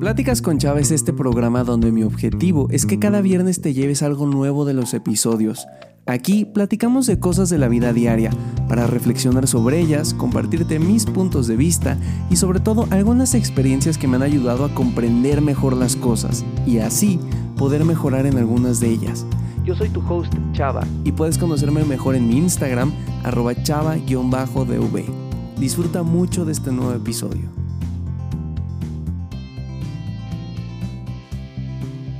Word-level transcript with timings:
Pláticas 0.00 0.42
con 0.42 0.58
Chava 0.58 0.78
es 0.80 0.90
este 0.90 1.14
programa 1.14 1.64
donde 1.64 1.90
mi 1.90 2.02
objetivo 2.02 2.68
es 2.70 2.84
que 2.84 2.98
cada 2.98 3.22
viernes 3.22 3.62
te 3.62 3.72
lleves 3.72 4.02
algo 4.02 4.26
nuevo 4.26 4.66
de 4.66 4.74
los 4.74 4.92
episodios. 4.92 5.66
Aquí 6.04 6.44
platicamos 6.44 7.06
de 7.06 7.18
cosas 7.18 7.48
de 7.48 7.56
la 7.56 7.68
vida 7.68 7.94
diaria, 7.94 8.30
para 8.68 8.86
reflexionar 8.86 9.48
sobre 9.48 9.80
ellas, 9.80 10.12
compartirte 10.12 10.78
mis 10.78 11.06
puntos 11.06 11.46
de 11.46 11.56
vista 11.56 11.96
y 12.28 12.36
sobre 12.36 12.60
todo 12.60 12.86
algunas 12.90 13.34
experiencias 13.34 13.96
que 13.96 14.06
me 14.06 14.16
han 14.16 14.22
ayudado 14.22 14.66
a 14.66 14.74
comprender 14.74 15.40
mejor 15.40 15.74
las 15.74 15.96
cosas 15.96 16.44
y 16.66 16.78
así 16.78 17.18
poder 17.56 17.86
mejorar 17.86 18.26
en 18.26 18.36
algunas 18.36 18.80
de 18.80 18.90
ellas. 18.90 19.24
Yo 19.64 19.74
soy 19.74 19.88
tu 19.88 20.00
host 20.06 20.32
Chava 20.52 20.86
y 21.04 21.12
puedes 21.12 21.38
conocerme 21.38 21.84
mejor 21.84 22.16
en 22.16 22.28
mi 22.28 22.36
Instagram 22.36 22.92
arroba 23.24 23.54
chava-dv. 23.54 25.04
Disfruta 25.58 26.02
mucho 26.02 26.44
de 26.44 26.52
este 26.52 26.70
nuevo 26.70 26.92
episodio. 26.92 27.55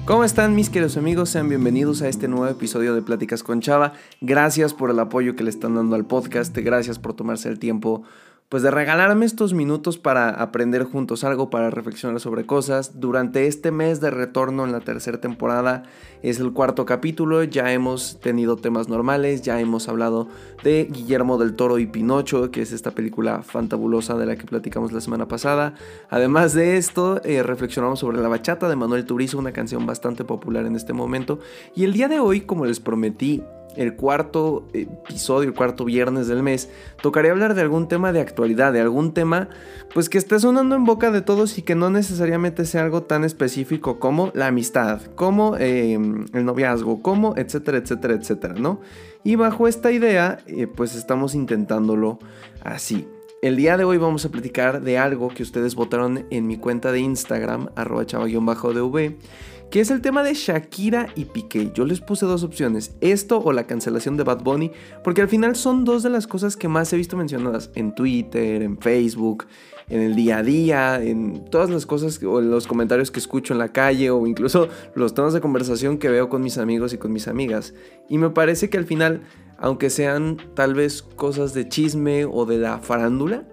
¿Cómo 0.07 0.23
están 0.23 0.55
mis 0.55 0.71
queridos 0.71 0.97
amigos? 0.97 1.31
Sean 1.31 1.49
bienvenidos 1.49 2.01
a 2.01 2.07
este 2.09 2.29
nuevo 2.29 2.47
episodio 2.47 2.95
de 2.95 3.03
Pláticas 3.03 3.43
con 3.43 3.61
Chava. 3.61 3.95
Gracias 4.21 4.73
por 4.73 4.93
el 4.93 5.01
apoyo 5.01 5.35
que 5.35 5.43
le 5.43 5.51
están 5.51 5.75
dando 5.75 5.97
al 5.97 6.07
podcast. 6.07 6.57
Gracias 6.57 7.01
por 7.01 7.15
tomarse 7.15 7.49
el 7.49 7.59
tiempo 7.59 8.05
pues 8.49 8.63
de 8.63 8.71
regalarme 8.71 9.27
estos 9.27 9.55
minutos 9.55 9.99
para 9.99 10.31
aprender 10.31 10.85
juntos 10.85 11.25
algo, 11.25 11.51
para 11.51 11.71
reflexionar 11.71 12.21
sobre 12.21 12.47
cosas. 12.47 13.01
Durante 13.01 13.49
este 13.49 13.73
mes 13.73 14.01
de 14.01 14.11
retorno 14.11 14.65
en 14.65 14.71
la 14.71 14.81
tercera 14.81 15.21
temporada 15.21 15.83
es 16.23 16.39
el 16.39 16.53
cuarto 16.53 16.87
capítulo, 16.87 17.43
ya 17.43 17.73
hemos 17.73 18.21
tenido 18.21 18.57
temas 18.57 18.89
normales, 18.89 19.43
ya 19.43 19.61
hemos 19.61 19.89
hablado 19.89 20.29
de 20.63 20.89
Guillermo 20.91 21.39
del 21.39 21.57
Toro 21.57 21.79
y 21.79 21.87
Pinocho, 21.87 22.53
que 22.53 22.63
es 22.63 22.71
esta 22.71 22.93
película 22.93 23.43
fantabulosa 23.43 24.17
de 24.17 24.27
la 24.27 24.37
que 24.37 24.47
platicamos 24.47 24.93
la 24.93 25.01
semana 25.01 25.27
pasada. 25.27 25.75
Además 26.09 26.55
de 26.55 26.77
esto, 26.77 27.21
eh, 27.25 27.43
reflexionamos 27.43 27.99
sobre 27.99 28.19
La 28.19 28.29
Bachata 28.29 28.69
de 28.69 28.77
Manuel 28.77 29.07
Turizo, 29.07 29.39
una 29.39 29.53
canción 29.53 29.87
bastante 29.87 30.23
popular 30.25 30.67
en 30.67 30.77
este 30.77 30.93
momento. 30.93 31.41
Y 31.75 31.83
el 31.83 31.93
día 31.93 32.07
de 32.07 32.21
hoy, 32.21 32.43
como 32.43 32.65
les 32.65 32.79
prometí, 32.79 33.43
el 33.77 33.95
cuarto 33.95 34.67
episodio, 34.73 35.49
el 35.49 35.55
cuarto 35.55 35.85
viernes 35.85 36.29
del 36.29 36.43
mes, 36.43 36.69
tocaré 37.03 37.31
hablar 37.31 37.55
de 37.55 37.63
algún 37.63 37.89
tema 37.89 38.13
de 38.13 38.21
actualidad, 38.21 38.73
de 38.73 38.81
algún 38.81 39.13
tema 39.15 39.49
pues 39.95 40.09
que 40.09 40.19
esté 40.19 40.39
sonando 40.41 40.75
en 40.75 40.85
boca 40.85 41.11
de 41.11 41.23
todos 41.23 41.59
y 41.59 41.63
que 41.63 41.75
no 41.75 41.91
necesariamente 41.91 42.65
sea 42.65 42.83
algo 42.83 43.03
tan 43.03 43.25
específico 43.25 43.99
como 43.99 44.31
la 44.35 44.49
amistad, 44.49 45.01
como 45.15 45.57
em, 45.57 46.27
el 46.33 46.45
noviazgo, 46.45 47.03
como 47.03 47.35
etcétera, 47.37 47.79
etcétera, 47.79 48.15
etcétera, 48.15 48.55
¿no? 48.55 48.81
Y 49.25 49.37
bajo 49.37 49.69
esta 49.69 49.91
idea, 49.93 50.39
eh, 50.47 50.67
pues 50.67 50.95
estamos 50.95 51.35
intentándolo 51.35 52.19
así. 52.63 53.09
El 53.43 53.57
día 53.57 53.77
de 53.77 53.85
hoy 53.85 53.99
vamos 53.99 54.25
a 54.25 54.31
platicar 54.31 54.83
de 54.83 54.99
algo 54.99 55.29
que 55.29 55.43
ustedes 55.43 55.75
votaron 55.75 56.27
en 56.31 56.47
mi 56.47 56.57
cuenta 56.57 56.91
de 56.91 57.01
Instagram, 57.01 57.69
arroba 57.77 58.07
chava-dv 58.07 59.17
que 59.71 59.81
es 59.81 59.91
el 59.91 60.01
tema 60.01 60.23
de 60.23 60.35
Shakira 60.35 61.09
y 61.15 61.25
Piqué. 61.27 61.71
Yo 61.75 61.85
les 61.85 62.01
puse 62.01 62.27
dos 62.27 62.45
opciones, 62.45 62.97
esto 63.01 63.41
o 63.43 63.53
la 63.53 63.67
cancelación 63.67 64.17
de 64.17 64.25
Bad 64.25 64.43
Bunny, 64.43 64.71
porque 65.03 65.23
al 65.23 65.29
final 65.29 65.57
son 65.57 65.85
dos 65.85 66.03
de 66.03 66.11
las 66.11 66.27
cosas 66.27 66.57
que 66.57 66.69
más 66.69 66.93
he 66.93 66.97
visto 66.97 67.17
mencionadas 67.17 67.71
en 67.75 67.95
Twitter, 67.95 68.63
en 68.63 68.79
Facebook, 68.79 69.47
en 69.89 70.01
el 70.01 70.17
día 70.17 70.39
a 70.39 70.43
día, 70.43 71.03
en 71.03 71.45
todas 71.51 71.71
las 71.71 71.87
cosas 71.87 72.23
o 72.23 72.41
en 72.41 72.51
los 72.51 72.67
comentarios 72.67 73.11
que 73.11 73.21
escucho 73.21 73.53
en 73.53 73.59
la 73.59 73.73
calle 73.73 74.11
o 74.11 74.27
incluso 74.27 74.69
los 74.95 75.15
temas 75.15 75.33
de 75.33 75.41
conversación 75.41 75.99
que 75.99 76.09
veo 76.09 76.29
con 76.29 76.43
mis 76.43 76.59
amigos 76.59 76.93
y 76.93 76.99
con 76.99 77.13
mis 77.13 77.29
amigas. 77.29 77.75
Y 78.09 78.19
me 78.19 78.31
parece 78.31 78.71
que 78.71 78.79
al 78.79 78.85
final, 78.85 79.23
aunque 79.59 79.91
sean 79.91 80.39
tal 80.55 80.75
vez 80.75 81.03
cosas 81.03 81.55
de 81.55 81.69
chisme 81.69 82.25
o 82.25 82.47
de 82.47 82.59
la 82.59 82.79
farándula, 82.79 83.47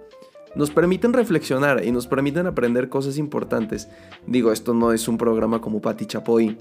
nos 0.55 0.71
permiten 0.71 1.13
reflexionar 1.13 1.83
y 1.83 1.91
nos 1.91 2.07
permiten 2.07 2.47
aprender 2.47 2.89
cosas 2.89 3.17
importantes. 3.17 3.89
Digo, 4.27 4.51
esto 4.51 4.73
no 4.73 4.93
es 4.93 5.07
un 5.07 5.17
programa 5.17 5.61
como 5.61 5.81
Pati 5.81 6.05
Chapoy, 6.05 6.57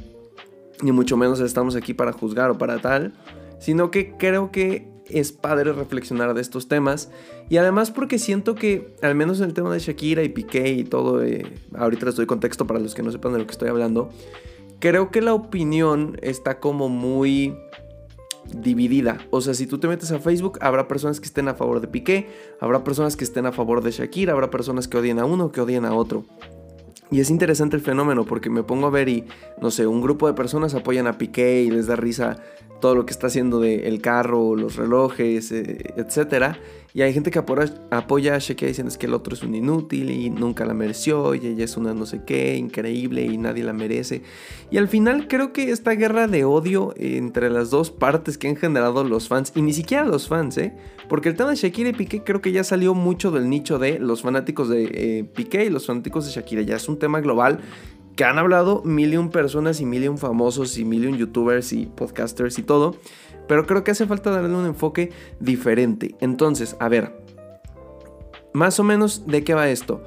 ni 0.82 0.92
mucho 0.92 1.16
menos 1.16 1.40
estamos 1.40 1.76
aquí 1.76 1.94
para 1.94 2.12
juzgar 2.12 2.50
o 2.50 2.58
para 2.58 2.80
tal, 2.80 3.12
sino 3.58 3.90
que 3.90 4.16
creo 4.16 4.50
que 4.50 4.91
es 5.08 5.32
padre 5.32 5.72
reflexionar 5.72 6.32
de 6.34 6.41
estos 6.41 6.69
temas 6.69 7.10
y 7.48 7.56
además 7.56 7.91
porque 7.91 8.19
siento 8.19 8.54
que 8.54 8.94
al 9.02 9.14
menos 9.14 9.41
en 9.41 9.47
el 9.47 9.54
tema 9.54 9.72
de 9.72 9.78
Shakira 9.78 10.22
y 10.22 10.28
Piqué 10.28 10.70
y 10.70 10.84
todo, 10.84 11.22
eh, 11.22 11.44
ahorita 11.75 12.06
les 12.06 12.16
doy 12.16 12.26
contexto 12.26 12.66
para 12.66 12.81
los 12.81 12.94
que 12.94 13.02
no 13.02 13.12
sepan 13.12 13.32
de 13.32 13.41
lo 13.41 13.47
que 13.47 13.52
estoy 13.52 13.69
hablando, 13.69 14.10
creo 14.78 15.10
que 15.10 15.20
la 15.20 15.34
opinión 15.34 16.19
está 16.22 16.60
como 16.60 16.88
muy 16.88 17.54
dividida. 18.44 19.19
O 19.30 19.41
sea, 19.41 19.54
si 19.54 19.66
tú 19.66 19.78
te 19.78 19.88
metes 19.88 20.12
a 20.12 20.19
Facebook, 20.19 20.58
habrá 20.60 20.88
personas 20.88 21.20
que 21.20 21.26
estén 21.26 21.48
a 21.48 21.54
favor 21.54 21.80
de 21.80 21.88
Piqué, 21.88 22.28
habrá 22.60 22.84
personas 22.84 23.16
que 23.16 23.25
estén 23.25 23.47
a 23.47 23.53
favor 23.53 23.82
de 23.82 23.91
Shakira, 23.91 24.32
habrá 24.32 24.50
personas 24.50 24.88
que 24.88 24.97
odien 24.97 25.19
a 25.19 25.25
uno, 25.25 25.53
que 25.53 25.60
odien 25.60 25.84
a 25.84 25.94
otro. 25.94 26.25
Y 27.12 27.21
es 27.21 27.28
interesante 27.28 27.77
el 27.77 27.83
fenómeno 27.83 28.25
porque 28.25 28.49
me 28.49 28.62
pongo 28.62 28.87
a 28.87 28.91
ver 28.91 29.11
y, 29.11 29.25
no 29.61 29.71
sé, 29.71 29.87
un 29.87 30.00
grupo 30.00 30.27
de 30.27 30.33
personas 30.33 30.75
apoyan 30.75 31.06
a 31.06 31.19
Piqué 31.19 31.62
y 31.62 31.71
les 31.71 31.87
da 31.87 31.95
risa 31.95 32.39
todo 32.81 32.95
lo 32.95 33.05
que 33.05 33.12
está 33.12 33.27
haciendo 33.27 33.61
del 33.61 33.84
el 33.84 34.00
carro, 34.00 34.56
los 34.56 34.77
relojes, 34.77 35.53
eh, 35.53 35.93
etcétera. 35.97 36.59
Y 36.95 37.03
hay 37.03 37.12
gente 37.12 37.31
que 37.31 37.39
apoya 37.39 38.34
a 38.34 38.39
Shakira 38.39 38.69
diciendo 38.69 38.91
es 38.91 38.99
que 38.99 39.06
el 39.06 39.15
otro 39.15 39.34
es 39.34 39.43
un 39.43 39.55
inútil 39.55 40.11
y 40.11 40.31
nunca 40.31 40.65
la 40.65 40.75
mereció 40.75 41.34
y 41.34 41.47
ella 41.47 41.65
es 41.65 41.77
una 41.77 41.95
no 41.95 42.06
sé 42.06 42.23
qué, 42.27 42.56
increíble 42.56 43.23
y 43.23 43.37
nadie 43.37 43.62
la 43.62 43.73
merece. 43.73 44.23
Y 44.71 44.79
al 44.79 44.89
final 44.89 45.29
creo 45.29 45.53
que 45.53 45.71
esta 45.71 45.93
guerra 45.93 46.29
de 46.29 46.44
odio 46.44 46.94
entre 46.97 47.50
las 47.50 47.71
dos 47.71 47.91
partes 47.91 48.37
que 48.37 48.49
han 48.49 48.56
generado 48.56 49.05
los 49.05 49.29
fans, 49.29 49.53
y 49.55 49.62
ni 49.62 49.73
siquiera 49.73 50.05
los 50.05 50.29
fans, 50.29 50.59
¿eh? 50.59 50.75
Porque 51.08 51.28
el 51.28 51.36
tema 51.36 51.50
de 51.50 51.56
Shakira 51.56 51.90
y 51.90 51.92
Piqué 51.92 52.22
creo 52.22 52.40
que 52.40 52.52
ya 52.52 52.64
salió 52.64 52.94
mucho 52.94 53.30
del 53.30 53.48
nicho 53.48 53.78
de 53.78 53.98
los 53.98 54.22
fanáticos 54.22 54.68
de 54.68 54.84
eh, 54.92 55.24
Piqué 55.24 55.64
y 55.64 55.70
los 55.70 55.86
fanáticos 55.86 56.26
de 56.26 56.32
Shakira. 56.32 56.62
Ya 56.62 56.76
es 56.76 56.88
un 56.88 56.98
tema 56.98 57.20
global 57.20 57.60
que 58.16 58.24
han 58.24 58.38
hablado 58.38 58.82
mil 58.84 59.12
y 59.12 59.16
un 59.16 59.30
personas 59.30 59.80
y 59.80 59.86
mil 59.86 60.04
y 60.04 60.08
un 60.08 60.18
famosos 60.18 60.76
y 60.78 60.84
mil 60.84 61.04
y 61.04 61.06
un 61.06 61.16
youtubers 61.16 61.72
y 61.72 61.86
podcasters 61.86 62.58
y 62.58 62.62
todo. 62.62 62.96
Pero 63.48 63.66
creo 63.66 63.84
que 63.84 63.90
hace 63.90 64.06
falta 64.06 64.30
darle 64.30 64.54
un 64.54 64.66
enfoque 64.66 65.10
diferente. 65.40 66.14
Entonces, 66.20 66.76
a 66.78 66.88
ver, 66.88 67.12
más 68.52 68.78
o 68.78 68.84
menos 68.84 69.26
de 69.26 69.44
qué 69.44 69.54
va 69.54 69.69
esto. 69.69 70.04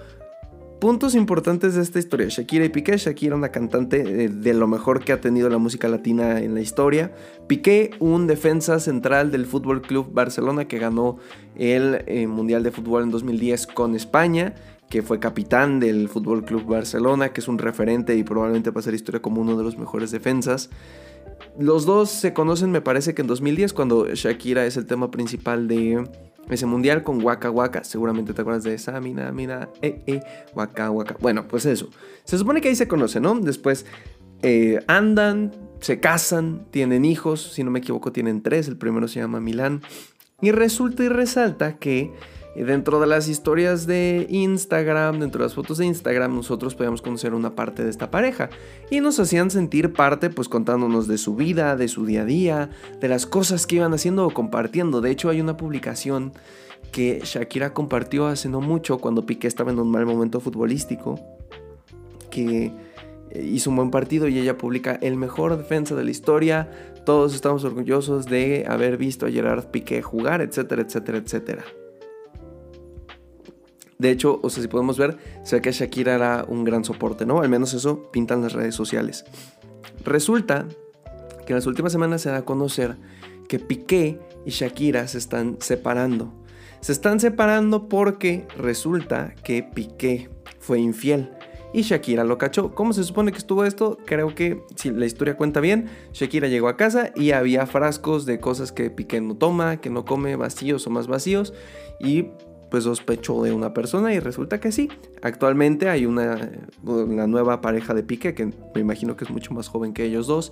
Puntos 0.85 1.16
importantes 1.16 1.73
de 1.73 1.81
esta 1.81 1.97
historia. 1.97 2.28
Shakira 2.28 2.63
y 2.63 2.69
Piqué. 2.69 2.96
Shakira, 2.96 3.35
una 3.35 3.50
cantante 3.50 4.03
de, 4.29 4.53
lo 4.53 4.68
mejor 4.68 5.03
que 5.03 5.13
ha 5.13 5.19
tenido 5.19 5.50
la 5.50 5.57
música 5.57 5.88
latina 5.88 6.40
en 6.41 6.53
la 6.53 6.62
historia. 6.62 7.12
Piqué, 7.47 7.90
un 8.00 8.28
defensa 8.28 8.79
central 8.79 9.31
del 9.31 9.47
Fútbol 9.47 9.81
Club 9.81 10.13
Barcelona 10.13 10.68
que 10.68 10.78
ganó 10.78 11.18
el 11.56 12.03
eh, 12.06 12.28
Mundial 12.28 12.62
de 12.62 12.69
Fútbol 12.69 13.01
en 13.01 13.09
2010 13.09 13.66
con 13.66 13.95
España 13.95 14.53
que 14.88 15.01
fue 15.01 15.19
capitán 15.19 15.79
del 15.79 16.07
Fútbol 16.07 16.45
Club 16.45 16.66
Barcelona, 16.68 17.29
que 17.29 17.41
es 17.41 17.47
un 17.47 17.57
referente 17.57 18.16
y 18.16 18.24
probablemente 18.24 18.69
va 18.69 18.79
a 18.79 18.84
ser 18.84 18.94
historia 18.94 19.24
como 19.24 19.41
uno 19.41 19.57
de 19.57 19.63
los 19.63 19.79
mejores 19.79 20.12
defensas. 20.12 20.69
Los 21.57 21.88
dos 21.88 22.12
se 22.12 22.34
conocen, 22.34 22.69
me 22.69 22.81
parece 22.81 23.16
que 23.16 23.24
en 23.24 23.28
2010, 23.28 23.74
cuando 23.74 24.06
Shakira 24.13 24.68
es 24.68 24.78
el 24.78 24.85
tema 24.85 25.09
principal 25.09 25.68
de 25.68 26.07
ese 26.50 26.66
mundial 26.66 27.03
con 27.03 27.23
Waka 27.23 27.50
Waka. 27.50 27.83
Seguramente 27.83 28.33
te 28.33 28.41
acuerdas 28.41 28.63
de 28.63 28.73
esa, 28.73 29.00
mina, 29.00 29.31
mina, 29.31 29.69
eh, 29.81 30.01
eh, 30.07 30.22
Waka 30.53 30.91
Waka. 30.91 31.17
Bueno, 31.19 31.47
pues 31.47 31.66
eso. 31.66 31.89
Se 32.23 32.38
supone 32.38 32.61
que 32.61 32.69
ahí 32.69 32.75
se 32.75 32.88
conocen, 32.88 33.23
¿no? 33.23 33.35
Después 33.39 33.85
eh, 34.41 34.83
andan, 34.88 35.51
se 35.79 36.00
casan, 36.00 36.66
tienen 36.72 37.06
hijos. 37.06 37.53
Si 37.53 37.63
no 37.63 37.72
me 37.72 37.79
equivoco, 37.79 38.11
tienen 38.11 38.41
tres. 38.41 38.67
El 38.67 38.78
primero 38.78 39.07
se 39.07 39.19
llama 39.19 39.39
Milán. 39.39 39.81
Y 40.41 40.51
resulta 40.51 41.03
y 41.03 41.09
resalta 41.09 41.78
que 41.78 42.13
dentro 42.64 43.00
de 43.02 43.08
las 43.08 43.28
historias 43.28 43.86
de 43.86 44.28
Instagram, 44.30 45.20
dentro 45.20 45.40
de 45.40 45.46
las 45.46 45.56
fotos 45.56 45.78
de 45.78 45.86
Instagram, 45.86 46.34
nosotros 46.34 46.74
podíamos 46.74 47.02
conocer 47.02 47.34
una 47.34 47.56
parte 47.56 47.84
de 47.84 47.90
esta 47.90 48.10
pareja 48.10 48.50
y 48.90 49.02
nos 49.02 49.20
hacían 49.20 49.52
sentir 49.52 49.92
parte, 49.94 50.30
pues 50.30 50.48
contándonos 50.48 51.08
de 51.08 51.18
su 51.18 51.36
vida, 51.36 51.76
de 51.76 51.88
su 51.88 52.06
día 52.06 52.22
a 52.22 52.26
día, 52.26 52.70
de 53.02 53.08
las 53.10 53.26
cosas 53.26 53.68
que 53.68 53.76
iban 53.76 53.94
haciendo 53.94 54.26
o 54.26 54.34
compartiendo. 54.34 55.02
De 55.02 55.12
hecho, 55.12 55.30
hay 55.30 55.42
una 55.42 55.58
publicación 55.58 56.32
que 56.92 57.22
Shakira 57.24 57.74
compartió 57.74 58.28
hace 58.28 58.48
no 58.48 58.62
mucho 58.62 59.00
cuando 59.00 59.26
Piqué 59.26 59.48
estaba 59.48 59.72
en 59.72 59.80
un 59.80 59.92
mal 59.92 60.06
momento 60.06 60.40
futbolístico, 60.40 61.20
que 62.30 62.72
hizo 63.36 63.69
un 63.69 63.75
buen 63.75 63.92
partido 63.92 64.30
y 64.30 64.40
ella 64.40 64.58
publica 64.58 64.98
el 65.01 65.18
mejor 65.18 65.58
defensa 65.58 65.94
de 65.96 66.06
la 66.06 66.12
historia. 66.12 66.69
Todos 67.06 67.36
estamos 67.36 67.66
orgullosos 67.66 68.28
de 68.28 68.66
haber 68.68 68.98
visto 68.98 69.25
a 69.25 69.30
Gerard 69.30 69.66
Piqué 69.66 70.01
jugar, 70.01 70.42
etcétera, 70.42 70.84
etcétera, 70.84 71.18
etcétera. 71.18 71.66
De 73.97 74.12
hecho, 74.12 74.39
o 74.44 74.50
sea, 74.50 74.62
si 74.62 74.68
podemos 74.68 74.97
ver, 74.97 75.18
se 75.44 75.56
ve 75.56 75.62
que 75.62 75.71
Shakira 75.71 76.15
era 76.15 76.45
un 76.47 76.63
gran 76.63 76.83
soporte, 76.83 77.25
¿no? 77.25 77.42
Al 77.42 77.50
menos 77.50 77.74
eso 77.74 78.12
pintan 78.12 78.42
las 78.42 78.53
redes 78.53 78.75
sociales. 78.75 79.25
Resulta 80.03 80.68
que 81.45 81.53
en 81.53 81.56
las 81.56 81.65
últimas 81.65 81.92
semanas 81.92 82.21
se 82.21 82.30
da 82.30 82.38
a 82.38 82.45
conocer 82.45 82.97
que 83.47 83.59
Piqué 83.59 84.19
y 84.45 84.50
Shakira 84.51 85.07
se 85.07 85.18
están 85.18 85.57
separando. 85.59 86.33
Se 86.81 86.92
están 86.92 87.19
separando 87.19 87.88
porque 87.88 88.45
resulta 88.57 89.33
que 89.44 89.63
Piqué 89.63 90.30
fue 90.59 90.80
infiel 90.80 91.31
y 91.75 91.81
Shakira 91.81 92.24
lo 92.24 92.38
cachó. 92.38 92.74
¿Cómo 92.74 92.94
se 92.94 93.03
supone 93.03 93.31
que 93.31 93.38
estuvo 93.38 93.65
esto? 93.65 93.98
Creo 94.06 94.33
que 94.33 94.63
si 94.75 94.91
la 94.91 95.06
historia 95.06 95.36
cuenta 95.36 95.59
bien, 95.59 95.89
Shakira 96.13 96.48
llegó 96.48 96.68
a 96.69 96.77
casa 96.77 97.12
y 97.15 97.31
había 97.31 97.65
frascos 97.65 98.25
de 98.25 98.39
cosas 98.39 98.71
que 98.71 98.89
Piqué 98.89 99.19
no 99.19 99.36
toma, 99.36 99.81
que 99.81 99.89
no 99.89 100.06
come, 100.06 100.36
vacíos 100.36 100.88
o 100.88 100.89
más 100.89 101.07
vacíos 101.07 101.53
y 102.00 102.30
pues 102.69 102.83
sospechó 102.83 103.44
de 103.44 103.51
una 103.51 103.73
persona 103.73 104.13
y 104.13 104.19
resulta 104.19 104.59
que 104.59 104.71
sí. 104.71 104.89
Actualmente 105.21 105.89
hay 105.89 106.06
una, 106.06 106.51
una 106.83 107.27
nueva 107.27 107.62
pareja 107.62 107.94
de 107.94 108.03
Piqué 108.03 108.33
que 108.33 108.45
me 108.45 108.81
imagino 108.81 109.15
que 109.15 109.25
es 109.25 109.29
mucho 109.29 109.53
más 109.53 109.67
joven 109.67 109.94
que 109.94 110.03
ellos 110.03 110.27
dos, 110.27 110.51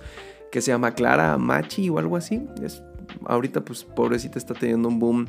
que 0.50 0.60
se 0.60 0.70
llama 0.70 0.94
Clara 0.94 1.36
Machi 1.38 1.88
o 1.90 1.98
algo 1.98 2.16
así. 2.16 2.46
Es, 2.62 2.82
ahorita 3.26 3.64
pues 3.64 3.84
pobrecita 3.84 4.38
está 4.38 4.54
teniendo 4.54 4.88
un 4.88 4.98
boom 4.98 5.28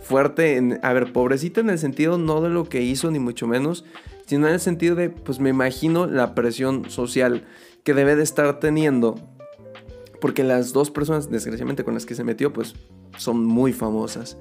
fuerte. 0.00 0.56
En, 0.56 0.78
a 0.82 0.92
ver, 0.92 1.12
pobrecita 1.12 1.60
en 1.60 1.70
el 1.70 1.78
sentido 1.78 2.18
no 2.18 2.40
de 2.40 2.50
lo 2.50 2.68
que 2.68 2.82
hizo 2.82 3.10
ni 3.10 3.18
mucho 3.18 3.46
menos, 3.46 3.84
sino 4.26 4.46
en 4.46 4.54
el 4.54 4.60
sentido 4.60 4.94
de 4.94 5.10
pues 5.10 5.40
me 5.40 5.50
imagino 5.50 6.06
la 6.06 6.34
presión 6.34 6.90
social 6.90 7.44
que 7.82 7.94
debe 7.94 8.16
de 8.16 8.22
estar 8.22 8.60
teniendo. 8.60 9.16
Porque 10.20 10.42
las 10.42 10.72
dos 10.72 10.90
personas, 10.90 11.30
desgraciadamente, 11.30 11.84
con 11.84 11.94
las 11.94 12.04
que 12.04 12.16
se 12.16 12.24
metió, 12.24 12.52
pues 12.52 12.74
son 13.16 13.44
muy 13.44 13.72
famosas. 13.72 14.36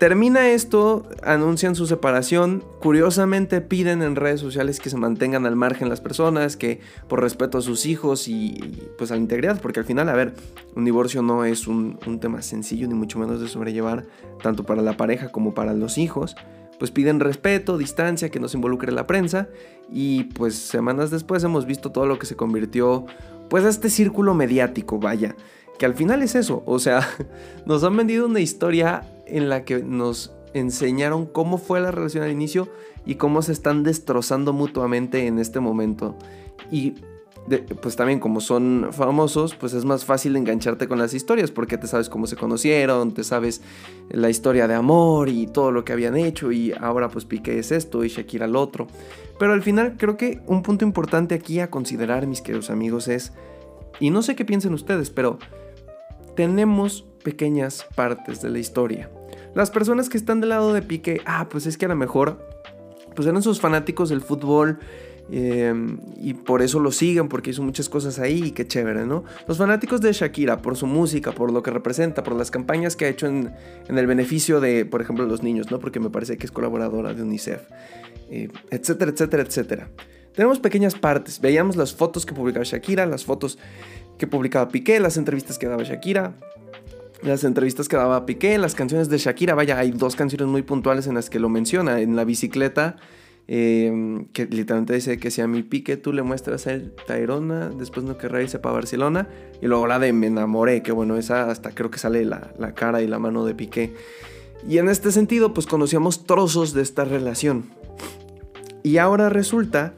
Termina 0.00 0.48
esto, 0.48 1.06
anuncian 1.22 1.74
su 1.74 1.86
separación. 1.86 2.64
Curiosamente 2.80 3.60
piden 3.60 4.00
en 4.00 4.16
redes 4.16 4.40
sociales 4.40 4.80
que 4.80 4.88
se 4.88 4.96
mantengan 4.96 5.44
al 5.44 5.56
margen 5.56 5.90
las 5.90 6.00
personas, 6.00 6.56
que 6.56 6.80
por 7.06 7.20
respeto 7.20 7.58
a 7.58 7.60
sus 7.60 7.84
hijos 7.84 8.26
y, 8.26 8.80
pues 8.96 9.10
a 9.10 9.16
la 9.16 9.20
integridad, 9.20 9.60
porque 9.60 9.80
al 9.80 9.84
final, 9.84 10.08
a 10.08 10.14
ver, 10.14 10.32
un 10.74 10.86
divorcio 10.86 11.20
no 11.20 11.44
es 11.44 11.66
un, 11.66 11.98
un, 12.06 12.18
tema 12.18 12.40
sencillo 12.40 12.88
ni 12.88 12.94
mucho 12.94 13.18
menos 13.18 13.42
de 13.42 13.48
sobrellevar, 13.48 14.06
tanto 14.42 14.64
para 14.64 14.80
la 14.80 14.96
pareja 14.96 15.30
como 15.30 15.52
para 15.52 15.74
los 15.74 15.98
hijos. 15.98 16.34
Pues 16.78 16.90
piden 16.90 17.20
respeto, 17.20 17.76
distancia, 17.76 18.30
que 18.30 18.40
no 18.40 18.48
se 18.48 18.56
involucre 18.56 18.92
la 18.92 19.06
prensa 19.06 19.48
y 19.92 20.24
pues 20.24 20.54
semanas 20.54 21.10
después 21.10 21.44
hemos 21.44 21.66
visto 21.66 21.92
todo 21.92 22.06
lo 22.06 22.18
que 22.18 22.24
se 22.24 22.36
convirtió 22.36 23.04
pues 23.50 23.64
a 23.64 23.68
este 23.68 23.90
círculo 23.90 24.32
mediático, 24.32 24.98
vaya 24.98 25.36
que 25.80 25.86
al 25.86 25.94
final 25.94 26.22
es 26.22 26.34
eso, 26.34 26.62
o 26.66 26.78
sea, 26.78 27.08
nos 27.64 27.82
han 27.84 27.96
vendido 27.96 28.26
una 28.26 28.40
historia 28.40 29.02
en 29.24 29.48
la 29.48 29.64
que 29.64 29.82
nos 29.82 30.30
enseñaron 30.52 31.24
cómo 31.24 31.56
fue 31.56 31.80
la 31.80 31.90
relación 31.90 32.22
al 32.22 32.30
inicio 32.30 32.68
y 33.06 33.14
cómo 33.14 33.40
se 33.40 33.52
están 33.52 33.82
destrozando 33.82 34.52
mutuamente 34.52 35.26
en 35.26 35.38
este 35.38 35.58
momento. 35.58 36.16
Y 36.70 36.96
pues 37.80 37.96
también 37.96 38.20
como 38.20 38.42
son 38.42 38.88
famosos, 38.92 39.54
pues 39.54 39.72
es 39.72 39.86
más 39.86 40.04
fácil 40.04 40.36
engancharte 40.36 40.86
con 40.86 40.98
las 40.98 41.14
historias 41.14 41.50
porque 41.50 41.78
te 41.78 41.86
sabes 41.86 42.10
cómo 42.10 42.26
se 42.26 42.36
conocieron, 42.36 43.14
te 43.14 43.24
sabes 43.24 43.62
la 44.10 44.28
historia 44.28 44.68
de 44.68 44.74
amor 44.74 45.30
y 45.30 45.46
todo 45.46 45.72
lo 45.72 45.82
que 45.82 45.94
habían 45.94 46.14
hecho 46.14 46.52
y 46.52 46.74
ahora 46.78 47.08
pues 47.08 47.24
Piqué 47.24 47.58
es 47.58 47.72
esto 47.72 48.04
y 48.04 48.08
Shakira 48.08 48.44
el 48.44 48.54
otro. 48.54 48.86
Pero 49.38 49.54
al 49.54 49.62
final 49.62 49.94
creo 49.96 50.18
que 50.18 50.42
un 50.46 50.62
punto 50.62 50.84
importante 50.84 51.34
aquí 51.34 51.58
a 51.58 51.70
considerar, 51.70 52.26
mis 52.26 52.42
queridos 52.42 52.68
amigos, 52.68 53.08
es, 53.08 53.32
y 53.98 54.10
no 54.10 54.20
sé 54.20 54.36
qué 54.36 54.44
piensen 54.44 54.74
ustedes, 54.74 55.08
pero 55.08 55.38
tenemos 56.36 57.06
pequeñas 57.22 57.86
partes 57.94 58.42
de 58.42 58.50
la 58.50 58.58
historia. 58.58 59.10
Las 59.54 59.70
personas 59.70 60.08
que 60.08 60.16
están 60.16 60.40
del 60.40 60.50
lado 60.50 60.72
de 60.72 60.82
Piqué, 60.82 61.20
ah, 61.24 61.48
pues 61.50 61.66
es 61.66 61.76
que 61.76 61.86
a 61.86 61.88
lo 61.88 61.96
mejor 61.96 62.48
pues 63.14 63.26
eran 63.26 63.42
sus 63.42 63.60
fanáticos 63.60 64.08
del 64.08 64.20
fútbol 64.20 64.78
eh, 65.32 65.72
y 66.20 66.34
por 66.34 66.62
eso 66.62 66.80
lo 66.80 66.90
siguen, 66.90 67.28
porque 67.28 67.50
hizo 67.50 67.62
muchas 67.62 67.88
cosas 67.88 68.18
ahí 68.18 68.44
y 68.46 68.50
qué 68.50 68.66
chévere, 68.66 69.06
¿no? 69.06 69.24
Los 69.46 69.58
fanáticos 69.58 70.00
de 70.00 70.12
Shakira, 70.12 70.60
por 70.60 70.76
su 70.76 70.86
música, 70.86 71.32
por 71.32 71.52
lo 71.52 71.62
que 71.62 71.70
representa, 71.70 72.22
por 72.24 72.34
las 72.34 72.50
campañas 72.50 72.96
que 72.96 73.04
ha 73.04 73.08
hecho 73.08 73.26
en, 73.26 73.52
el 73.88 74.06
beneficio 74.06 74.60
de, 74.60 74.84
por 74.84 75.02
ejemplo, 75.02 75.26
los 75.26 75.42
niños, 75.42 75.70
¿no? 75.70 75.78
Porque 75.78 76.00
me 76.00 76.10
parece 76.10 76.36
que 76.36 76.46
es 76.46 76.52
colaboradora 76.52 77.14
de 77.14 77.22
UNICEF, 77.22 77.60
eh, 78.30 78.48
etcétera, 78.70 79.12
etcétera, 79.12 79.42
etcétera. 79.42 79.88
Tenemos 80.34 80.60
pequeñas 80.60 80.94
partes, 80.94 81.40
veíamos 81.40 81.76
las 81.76 81.94
fotos 81.94 82.24
que 82.24 82.34
publicaba 82.34 82.64
Shakira, 82.64 83.04
las 83.06 83.24
fotos 83.24 83.58
que 84.20 84.26
publicaba 84.26 84.68
Piqué, 84.68 85.00
las 85.00 85.16
entrevistas 85.16 85.58
que 85.58 85.66
daba 85.66 85.82
Shakira, 85.82 86.34
las 87.22 87.42
entrevistas 87.42 87.88
que 87.88 87.96
daba 87.96 88.26
Piqué, 88.26 88.58
las 88.58 88.74
canciones 88.74 89.08
de 89.08 89.16
Shakira. 89.16 89.54
Vaya, 89.54 89.78
hay 89.78 89.92
dos 89.92 90.14
canciones 90.14 90.46
muy 90.46 90.60
puntuales 90.60 91.06
en 91.06 91.14
las 91.14 91.30
que 91.30 91.40
lo 91.40 91.48
menciona. 91.48 92.02
En 92.02 92.16
la 92.16 92.24
bicicleta, 92.24 92.96
em, 93.48 94.26
que 94.26 94.44
literalmente 94.44 94.92
dice 94.92 95.18
que 95.18 95.30
si 95.30 95.40
a 95.40 95.46
mi 95.46 95.62
Piqué 95.62 95.96
tú 95.96 96.12
le 96.12 96.22
muestras 96.22 96.66
él 96.66 96.94
Tairona, 97.06 97.70
después 97.70 98.04
no 98.04 98.18
querrá 98.18 98.42
irse 98.42 98.58
para 98.58 98.74
Barcelona. 98.74 99.26
Y 99.62 99.68
luego 99.68 99.86
la 99.86 99.98
de 99.98 100.12
Me 100.12 100.26
enamoré, 100.26 100.82
que 100.82 100.92
bueno, 100.92 101.16
esa 101.16 101.50
hasta 101.50 101.70
creo 101.70 101.90
que 101.90 101.98
sale 101.98 102.26
la, 102.26 102.52
la 102.58 102.74
cara 102.74 103.00
y 103.00 103.06
la 103.06 103.18
mano 103.18 103.46
de 103.46 103.54
Piqué. 103.54 103.94
Y 104.68 104.76
en 104.76 104.90
este 104.90 105.12
sentido, 105.12 105.54
pues 105.54 105.66
conocíamos 105.66 106.26
trozos 106.26 106.74
de 106.74 106.82
esta 106.82 107.06
relación. 107.06 107.70
Y 108.82 108.98
ahora 108.98 109.30
resulta 109.30 109.94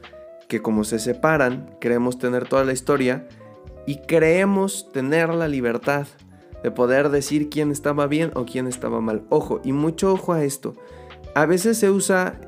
que 0.47 0.61
como 0.61 0.85
se 0.85 0.99
separan, 0.99 1.75
queremos 1.81 2.17
tener 2.19 2.47
toda 2.47 2.63
la 2.63 2.71
historia 2.71 3.27
y 3.85 3.97
creemos 3.97 4.91
tener 4.91 5.29
la 5.29 5.47
libertad 5.47 6.07
de 6.63 6.71
poder 6.71 7.09
decir 7.09 7.49
quién 7.49 7.71
estaba 7.71 8.07
bien 8.07 8.31
o 8.35 8.45
quién 8.45 8.67
estaba 8.67 9.01
mal. 9.01 9.23
Ojo, 9.29 9.59
y 9.63 9.73
mucho 9.73 10.13
ojo 10.13 10.33
a 10.33 10.43
esto. 10.43 10.75
A 11.35 11.45
veces 11.45 11.77
se 11.77 11.89
usa 11.89 12.39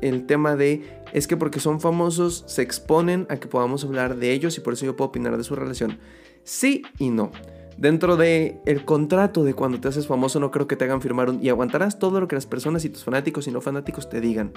el 0.00 0.26
tema 0.26 0.56
de 0.56 0.98
es 1.12 1.26
que 1.26 1.36
porque 1.36 1.60
son 1.60 1.80
famosos 1.80 2.44
se 2.46 2.62
exponen 2.62 3.26
a 3.30 3.36
que 3.36 3.48
podamos 3.48 3.84
hablar 3.84 4.16
de 4.16 4.32
ellos 4.32 4.56
y 4.58 4.60
por 4.60 4.74
eso 4.74 4.86
yo 4.86 4.96
puedo 4.96 5.08
opinar 5.08 5.36
de 5.36 5.44
su 5.44 5.54
relación. 5.54 5.98
Sí 6.44 6.82
y 6.98 7.10
no. 7.10 7.30
Dentro 7.78 8.16
de 8.16 8.60
el 8.66 8.84
contrato 8.84 9.44
de 9.44 9.54
cuando 9.54 9.78
te 9.78 9.86
haces 9.86 10.08
famoso 10.08 10.40
no 10.40 10.50
creo 10.50 10.66
que 10.66 10.74
te 10.74 10.84
hagan 10.84 11.00
firmar 11.00 11.30
un, 11.30 11.40
y 11.40 11.48
aguantarás 11.48 12.00
todo 12.00 12.18
lo 12.18 12.26
que 12.26 12.34
las 12.34 12.44
personas 12.44 12.84
y 12.84 12.88
tus 12.88 13.04
fanáticos 13.04 13.46
y 13.46 13.52
no 13.52 13.60
fanáticos 13.60 14.10
te 14.10 14.20
digan. 14.20 14.52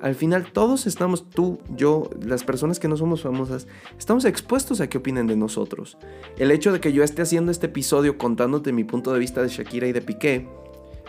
Al 0.00 0.14
final 0.14 0.50
todos 0.52 0.86
estamos, 0.86 1.28
tú, 1.28 1.58
yo, 1.76 2.08
las 2.24 2.44
personas 2.44 2.80
que 2.80 2.88
no 2.88 2.96
somos 2.96 3.20
famosas, 3.20 3.66
estamos 3.98 4.24
expuestos 4.24 4.80
a 4.80 4.88
que 4.88 4.96
opinen 4.96 5.26
de 5.26 5.36
nosotros. 5.36 5.98
El 6.38 6.50
hecho 6.50 6.72
de 6.72 6.80
que 6.80 6.94
yo 6.94 7.04
esté 7.04 7.20
haciendo 7.20 7.52
este 7.52 7.66
episodio 7.66 8.16
contándote 8.16 8.72
mi 8.72 8.84
punto 8.84 9.12
de 9.12 9.18
vista 9.18 9.42
de 9.42 9.48
Shakira 9.48 9.86
y 9.86 9.92
de 9.92 10.00
Piqué, 10.00 10.48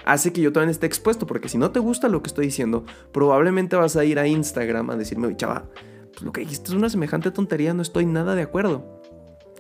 hace 0.06 0.34
que 0.34 0.42
yo 0.42 0.52
también 0.52 0.70
esté 0.70 0.86
expuesto, 0.86 1.26
porque 1.26 1.48
si 1.48 1.58
no 1.58 1.72
te 1.72 1.80
gusta 1.80 2.10
lo 2.10 2.22
que 2.22 2.28
estoy 2.28 2.48
diciendo, 2.48 2.84
probablemente 3.14 3.78
vas 3.78 3.96
a 3.96 4.04
ir 4.04 4.20
a 4.20 4.28
Instagram 4.28 4.90
a 4.90 4.98
decirme, 4.98 5.34
chava, 5.38 5.70
pues 6.12 6.24
lo 6.24 6.34
que 6.34 6.42
dijiste 6.42 6.72
es 6.72 6.76
una 6.76 6.90
semejante 6.90 7.32
tontería, 7.32 7.74
no 7.74 7.82
estoy 7.82 8.06
nada 8.06 8.36
de 8.36 8.42
acuerdo. 8.42 9.02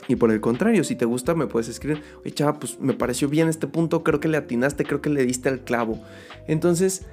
Y 0.08 0.16
por 0.16 0.32
el 0.32 0.42
contrario, 0.42 0.84
si 0.84 0.96
te 0.96 1.06
gusta, 1.06 1.34
me 1.34 1.48
puedes 1.48 1.70
escribir, 1.70 2.04
oye 2.22 2.32
chava, 2.32 2.60
pues 2.60 2.80
me 2.80 2.94
pareció 2.94 3.30
bien 3.30 3.48
este 3.48 3.68
punto, 3.68 4.04
creo 4.04 4.20
que 4.20 4.28
le 4.28 4.38
atinaste, 4.38 4.84
creo 4.84 5.02
que 5.02 5.10
le 5.10 5.26
diste 5.26 5.50
al 5.50 5.62
clavo. 5.62 6.00
Entonces, 6.48 7.06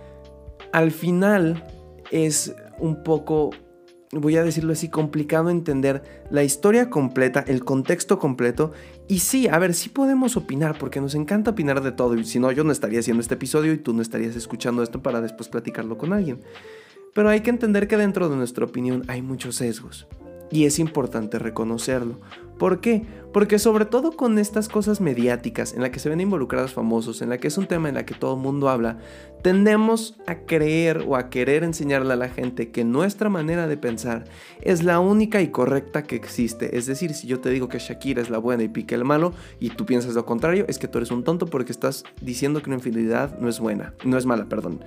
al 0.72 0.90
final 0.90 1.64
es 2.10 2.54
un 2.78 3.02
poco, 3.02 3.50
voy 4.12 4.36
a 4.36 4.42
decirlo 4.42 4.72
así, 4.72 4.88
complicado 4.88 5.50
entender 5.50 6.24
la 6.30 6.42
historia 6.42 6.90
completa, 6.90 7.44
el 7.46 7.64
contexto 7.64 8.18
completo. 8.18 8.72
Y 9.06 9.20
sí, 9.20 9.48
a 9.48 9.58
ver, 9.58 9.74
sí 9.74 9.88
podemos 9.88 10.36
opinar, 10.36 10.76
porque 10.78 11.00
nos 11.00 11.14
encanta 11.14 11.52
opinar 11.52 11.82
de 11.82 11.92
todo. 11.92 12.16
Y 12.16 12.24
si 12.24 12.38
no, 12.38 12.50
yo 12.52 12.64
no 12.64 12.72
estaría 12.72 13.00
haciendo 13.00 13.20
este 13.20 13.34
episodio 13.34 13.72
y 13.72 13.78
tú 13.78 13.92
no 13.92 14.02
estarías 14.02 14.36
escuchando 14.36 14.82
esto 14.82 15.02
para 15.02 15.20
después 15.20 15.48
platicarlo 15.48 15.96
con 15.98 16.12
alguien. 16.12 16.40
Pero 17.14 17.28
hay 17.28 17.40
que 17.40 17.50
entender 17.50 17.88
que 17.88 17.96
dentro 17.96 18.28
de 18.28 18.36
nuestra 18.36 18.64
opinión 18.64 19.04
hay 19.08 19.22
muchos 19.22 19.56
sesgos. 19.56 20.06
Y 20.52 20.64
es 20.64 20.78
importante 20.78 21.38
reconocerlo. 21.38 22.18
¿Por 22.60 22.82
qué? 22.82 23.06
Porque 23.32 23.58
sobre 23.58 23.86
todo 23.86 24.12
con 24.12 24.38
estas 24.38 24.68
cosas 24.68 25.00
mediáticas 25.00 25.72
en 25.72 25.80
la 25.80 25.90
que 25.90 25.98
se 25.98 26.10
ven 26.10 26.20
involucrados 26.20 26.74
famosos, 26.74 27.22
en 27.22 27.30
la 27.30 27.38
que 27.38 27.48
es 27.48 27.56
un 27.56 27.66
tema 27.66 27.88
en 27.88 27.94
la 27.94 28.04
que 28.04 28.12
todo 28.12 28.34
el 28.34 28.40
mundo 28.42 28.68
habla, 28.68 28.98
tendemos 29.42 30.20
a 30.26 30.40
creer 30.40 31.06
o 31.08 31.16
a 31.16 31.30
querer 31.30 31.64
enseñarle 31.64 32.12
a 32.12 32.16
la 32.16 32.28
gente 32.28 32.70
que 32.70 32.84
nuestra 32.84 33.30
manera 33.30 33.66
de 33.66 33.78
pensar 33.78 34.24
es 34.60 34.82
la 34.82 35.00
única 35.00 35.40
y 35.40 35.48
correcta 35.48 36.02
que 36.02 36.16
existe. 36.16 36.76
Es 36.76 36.84
decir, 36.84 37.14
si 37.14 37.26
yo 37.26 37.40
te 37.40 37.48
digo 37.48 37.70
que 37.70 37.78
Shakira 37.78 38.20
es 38.20 38.28
la 38.28 38.36
buena 38.36 38.62
y 38.62 38.68
Piqué 38.68 38.94
el 38.94 39.06
malo 39.06 39.32
y 39.58 39.70
tú 39.70 39.86
piensas 39.86 40.14
lo 40.14 40.26
contrario, 40.26 40.66
es 40.68 40.78
que 40.78 40.86
tú 40.86 40.98
eres 40.98 41.10
un 41.10 41.24
tonto 41.24 41.46
porque 41.46 41.72
estás 41.72 42.04
diciendo 42.20 42.60
que 42.60 42.68
una 42.68 42.76
infidelidad 42.76 43.38
no 43.38 43.48
es 43.48 43.58
buena, 43.58 43.94
no 44.04 44.18
es 44.18 44.26
mala, 44.26 44.50
perdón. 44.50 44.80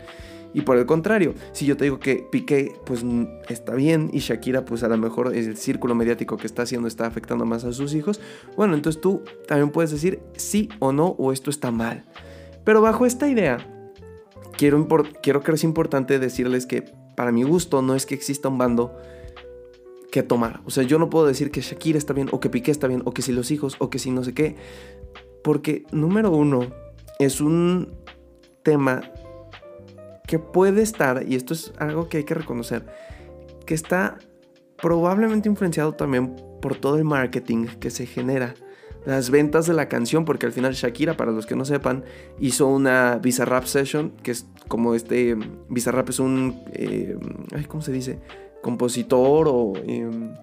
Y 0.54 0.62
por 0.62 0.78
el 0.78 0.86
contrario, 0.86 1.34
si 1.52 1.66
yo 1.66 1.76
te 1.78 1.86
digo 1.86 2.00
que 2.00 2.28
Piqué 2.32 2.76
pues 2.86 3.04
está 3.50 3.74
bien 3.74 4.10
y 4.14 4.20
Shakira 4.20 4.66
pues 4.66 4.84
a 4.84 4.88
lo 4.88 4.98
mejor 4.98 5.36
el 5.36 5.58
círculo 5.58 5.96
mediático 5.96 6.38
que 6.38 6.48
está 6.48 6.64
haciendo 6.64 6.88
está 6.88 7.08
afectando 7.08 7.46
más 7.46 7.64
a 7.64 7.74
sus 7.74 7.94
hijos, 7.94 8.22
bueno, 8.56 8.76
entonces 8.76 9.02
tú 9.02 9.24
también 9.48 9.72
puedes 9.72 9.92
decir 9.92 10.20
sí 10.36 10.70
o 10.80 10.92
no 10.92 11.16
o 11.18 11.32
esto 11.32 11.50
está 11.50 11.72
mal. 11.72 12.06
Pero 12.64 12.82
bajo 12.82 13.06
esta 13.06 13.28
idea, 13.28 13.58
quiero, 14.58 14.88
quiero 15.22 15.42
que 15.42 15.52
es 15.52 15.64
importante 15.64 16.20
decirles 16.20 16.66
que 16.66 16.84
para 17.16 17.32
mi 17.32 17.44
gusto 17.44 17.82
no 17.82 17.96
es 17.96 18.06
que 18.06 18.16
exista 18.16 18.50
un 18.50 18.58
bando 18.58 18.96
que 20.12 20.24
tomar. 20.24 20.62
O 20.66 20.70
sea, 20.70 20.84
yo 20.84 21.00
no 21.00 21.10
puedo 21.10 21.26
decir 21.26 21.50
que 21.50 21.62
Shakira 21.62 21.98
está 21.98 22.14
bien 22.14 22.30
o 22.32 22.40
que 22.40 22.50
Piqué 22.50 22.72
está 22.72 22.88
bien 22.88 23.02
o 23.06 23.14
que 23.14 23.24
si 23.24 23.32
los 23.32 23.50
hijos 23.50 23.76
o 23.80 23.90
que 23.90 23.98
si 23.98 24.12
no 24.12 24.24
sé 24.24 24.34
qué. 24.34 24.56
Porque 25.44 25.86
número 25.92 26.32
uno, 26.32 26.68
es 27.20 27.42
un 27.42 27.96
tema 28.62 29.02
que 30.28 30.40
puede 30.40 30.82
estar, 30.82 31.24
y 31.28 31.36
esto 31.36 31.54
es 31.54 31.74
algo 31.78 32.10
que 32.10 32.18
hay 32.18 32.24
que 32.24 32.34
reconocer, 32.34 32.86
que 33.66 33.74
está 33.74 34.18
probablemente 34.78 35.50
influenciado 35.50 35.94
también 35.94 36.36
por 36.62 36.76
todo 36.76 36.98
el 36.98 37.04
marketing 37.04 37.68
que 37.80 37.90
se 37.90 38.06
genera. 38.06 38.56
Las 39.06 39.30
ventas 39.30 39.68
de 39.68 39.74
la 39.74 39.90
canción, 39.90 40.24
porque 40.24 40.46
al 40.46 40.54
final 40.54 40.74
Shakira, 40.74 41.18
para 41.18 41.32
los 41.32 41.46
que 41.46 41.56
no 41.56 41.66
sepan, 41.66 42.06
hizo 42.40 42.68
una 42.68 43.20
Bizarrap 43.22 43.66
Session, 43.66 44.12
que 44.24 44.32
es 44.32 44.46
como 44.70 44.96
este, 44.96 45.36
Bizarrap 45.70 46.10
es 46.10 46.20
un, 46.20 46.64
eh, 46.72 47.18
¿cómo 47.68 47.82
se 47.82 47.92
dice? 47.92 48.20
Compositor 48.62 49.48
o... 49.50 49.74
Em, 49.86 50.34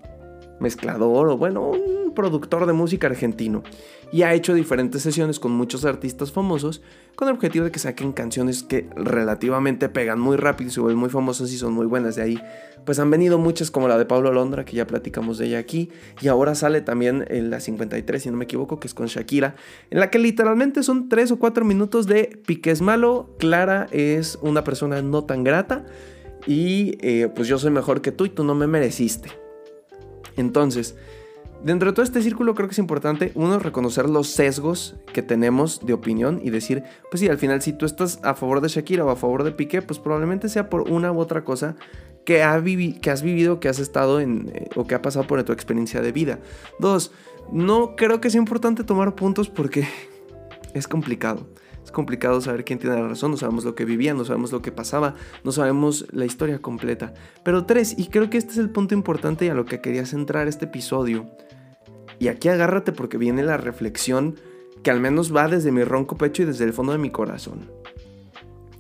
mezclador 0.61 1.29
o 1.29 1.37
bueno, 1.37 1.71
un 1.71 2.15
productor 2.15 2.67
de 2.67 2.73
música 2.73 3.07
argentino. 3.07 3.63
Y 4.13 4.23
ha 4.23 4.35
hecho 4.35 4.55
diferentes 4.55 5.03
sesiones 5.03 5.39
con 5.39 5.53
muchos 5.53 5.85
artistas 5.85 6.33
famosos 6.33 6.83
con 7.15 7.29
el 7.29 7.35
objetivo 7.35 7.65
de 7.65 7.71
que 7.71 7.79
saquen 7.79 8.13
canciones 8.13 8.63
que 8.63 8.89
relativamente 8.97 9.89
pegan 9.89 10.19
muy 10.19 10.37
rápido 10.37 10.69
y 10.69 10.73
se 10.73 10.81
vuelven 10.81 10.99
muy 10.99 11.11
famosas 11.11 11.53
y 11.53 11.59
son 11.59 11.73
muy 11.73 11.87
buenas. 11.87 12.17
De 12.17 12.23
ahí 12.23 12.41
pues 12.85 12.99
han 12.99 13.11
venido 13.11 13.39
muchas 13.39 13.71
como 13.71 13.89
la 13.89 13.99
de 13.99 14.05
Pablo 14.05 14.33
Londra, 14.33 14.65
que 14.65 14.77
ya 14.77 14.87
platicamos 14.87 15.39
de 15.39 15.47
ella 15.47 15.59
aquí. 15.59 15.91
Y 16.21 16.29
ahora 16.29 16.55
sale 16.55 16.81
también 16.81 17.25
en 17.29 17.51
la 17.51 17.61
53, 17.61 18.23
si 18.23 18.31
no 18.31 18.37
me 18.37 18.45
equivoco, 18.45 18.81
que 18.81 18.89
es 18.89 18.95
con 18.95 19.07
Shakira, 19.07 19.55
en 19.91 20.01
la 20.01 20.11
que 20.11 20.19
literalmente 20.19 20.83
son 20.83 21.09
3 21.09 21.33
o 21.33 21.39
4 21.39 21.65
minutos 21.65 22.07
de 22.07 22.41
Pique 22.47 22.71
es 22.71 22.81
malo, 22.81 23.37
Clara 23.39 23.87
es 23.93 24.39
una 24.43 24.65
persona 24.65 25.03
no 25.03 25.25
tan 25.25 25.45
grata 25.45 25.85
y 26.47 26.97
eh, 27.01 27.29
pues 27.35 27.49
yo 27.49 27.59
soy 27.59 27.71
mejor 27.71 28.01
que 28.01 28.13
tú 28.13 28.25
y 28.25 28.31
tú 28.31 28.45
no 28.45 28.55
me 28.55 28.67
mereciste. 28.67 29.31
Entonces, 30.37 30.97
dentro 31.63 31.91
de 31.91 31.95
todo 31.95 32.05
este 32.05 32.23
círculo 32.23 32.55
creo 32.55 32.69
que 32.69 32.73
es 32.73 32.79
importante, 32.79 33.33
uno, 33.35 33.59
reconocer 33.59 34.09
los 34.09 34.29
sesgos 34.29 34.97
que 35.13 35.23
tenemos 35.23 35.85
de 35.85 35.93
opinión 35.93 36.41
y 36.43 36.51
decir, 36.51 36.83
pues 37.11 37.21
sí, 37.21 37.29
al 37.29 37.39
final 37.39 37.63
si 37.63 37.73
tú 37.73 37.87
estás 37.87 38.21
a 38.23 38.35
favor 38.35 38.61
de 38.61 38.69
Shakira 38.69 39.05
o 39.05 39.11
a 39.11 39.17
favor 39.17 39.45
de 39.45 39.53
Piqué, 39.53 39.83
pues 39.83 39.99
probablemente 39.99 40.49
sea 40.49 40.71
por 40.71 40.91
una 40.91 41.13
u 41.13 41.19
otra 41.19 41.45
cosa 41.45 41.77
que, 42.25 42.39
que 43.01 43.11
has 43.11 43.23
vivido, 43.23 43.61
que 43.61 43.69
has 43.69 43.79
estado 43.79 44.21
en, 44.21 44.51
eh, 44.55 44.69
o 44.77 44.87
que 44.87 44.95
ha 44.95 45.03
pasado 45.03 45.27
por 45.27 45.43
tu 45.43 45.53
experiencia 45.53 46.01
de 46.01 46.13
vida. 46.13 46.39
Dos, 46.79 47.13
no 47.53 47.97
creo 47.97 48.21
que 48.21 48.31
sea 48.31 48.41
importante 48.41 48.85
tomar 48.85 49.15
puntos 49.15 49.49
porque 49.49 49.87
es 50.75 50.87
complicado. 50.87 51.47
Es 51.85 51.93
complicado 51.93 52.41
saber 52.41 52.65
quién 52.65 52.79
tiene 52.79 52.97
la 52.97 53.09
razón, 53.09 53.31
no 53.31 53.37
sabemos 53.37 53.65
lo 53.65 53.75
que 53.75 53.85
vivía, 53.85 54.15
no 54.15 54.25
sabemos 54.25 54.53
lo 54.53 54.63
que 54.63 54.73
pasaba, 54.73 55.15
no 55.45 55.53
sabemos 55.53 56.07
la 56.13 56.25
historia 56.25 56.61
completa. 56.61 57.15
Pero 57.43 57.65
tres, 57.65 57.95
y 57.99 58.09
creo 58.09 58.31
que 58.31 58.39
este 58.39 58.53
es 58.53 58.59
el 58.59 58.71
punto 58.71 58.95
importante 58.95 59.47
y 59.47 59.49
a 59.49 59.55
lo 59.55 59.65
que 59.65 59.81
quería 59.81 60.07
centrar 60.07 60.47
este 60.47 60.67
episodio. 60.67 61.31
Y 62.19 62.29
aquí 62.29 62.49
agárrate 62.49 62.93
porque 62.93 63.17
viene 63.17 63.43
la 63.43 63.57
reflexión 63.57 64.37
que 64.83 64.91
al 64.91 65.01
menos 65.01 65.35
va 65.35 65.49
desde 65.49 65.73
mi 65.73 65.85
ronco 65.85 66.17
pecho 66.17 66.43
y 66.43 66.47
desde 66.47 66.65
el 66.65 66.73
fondo 66.73 66.93
de 66.93 66.99
mi 66.99 67.11
corazón. 67.11 67.71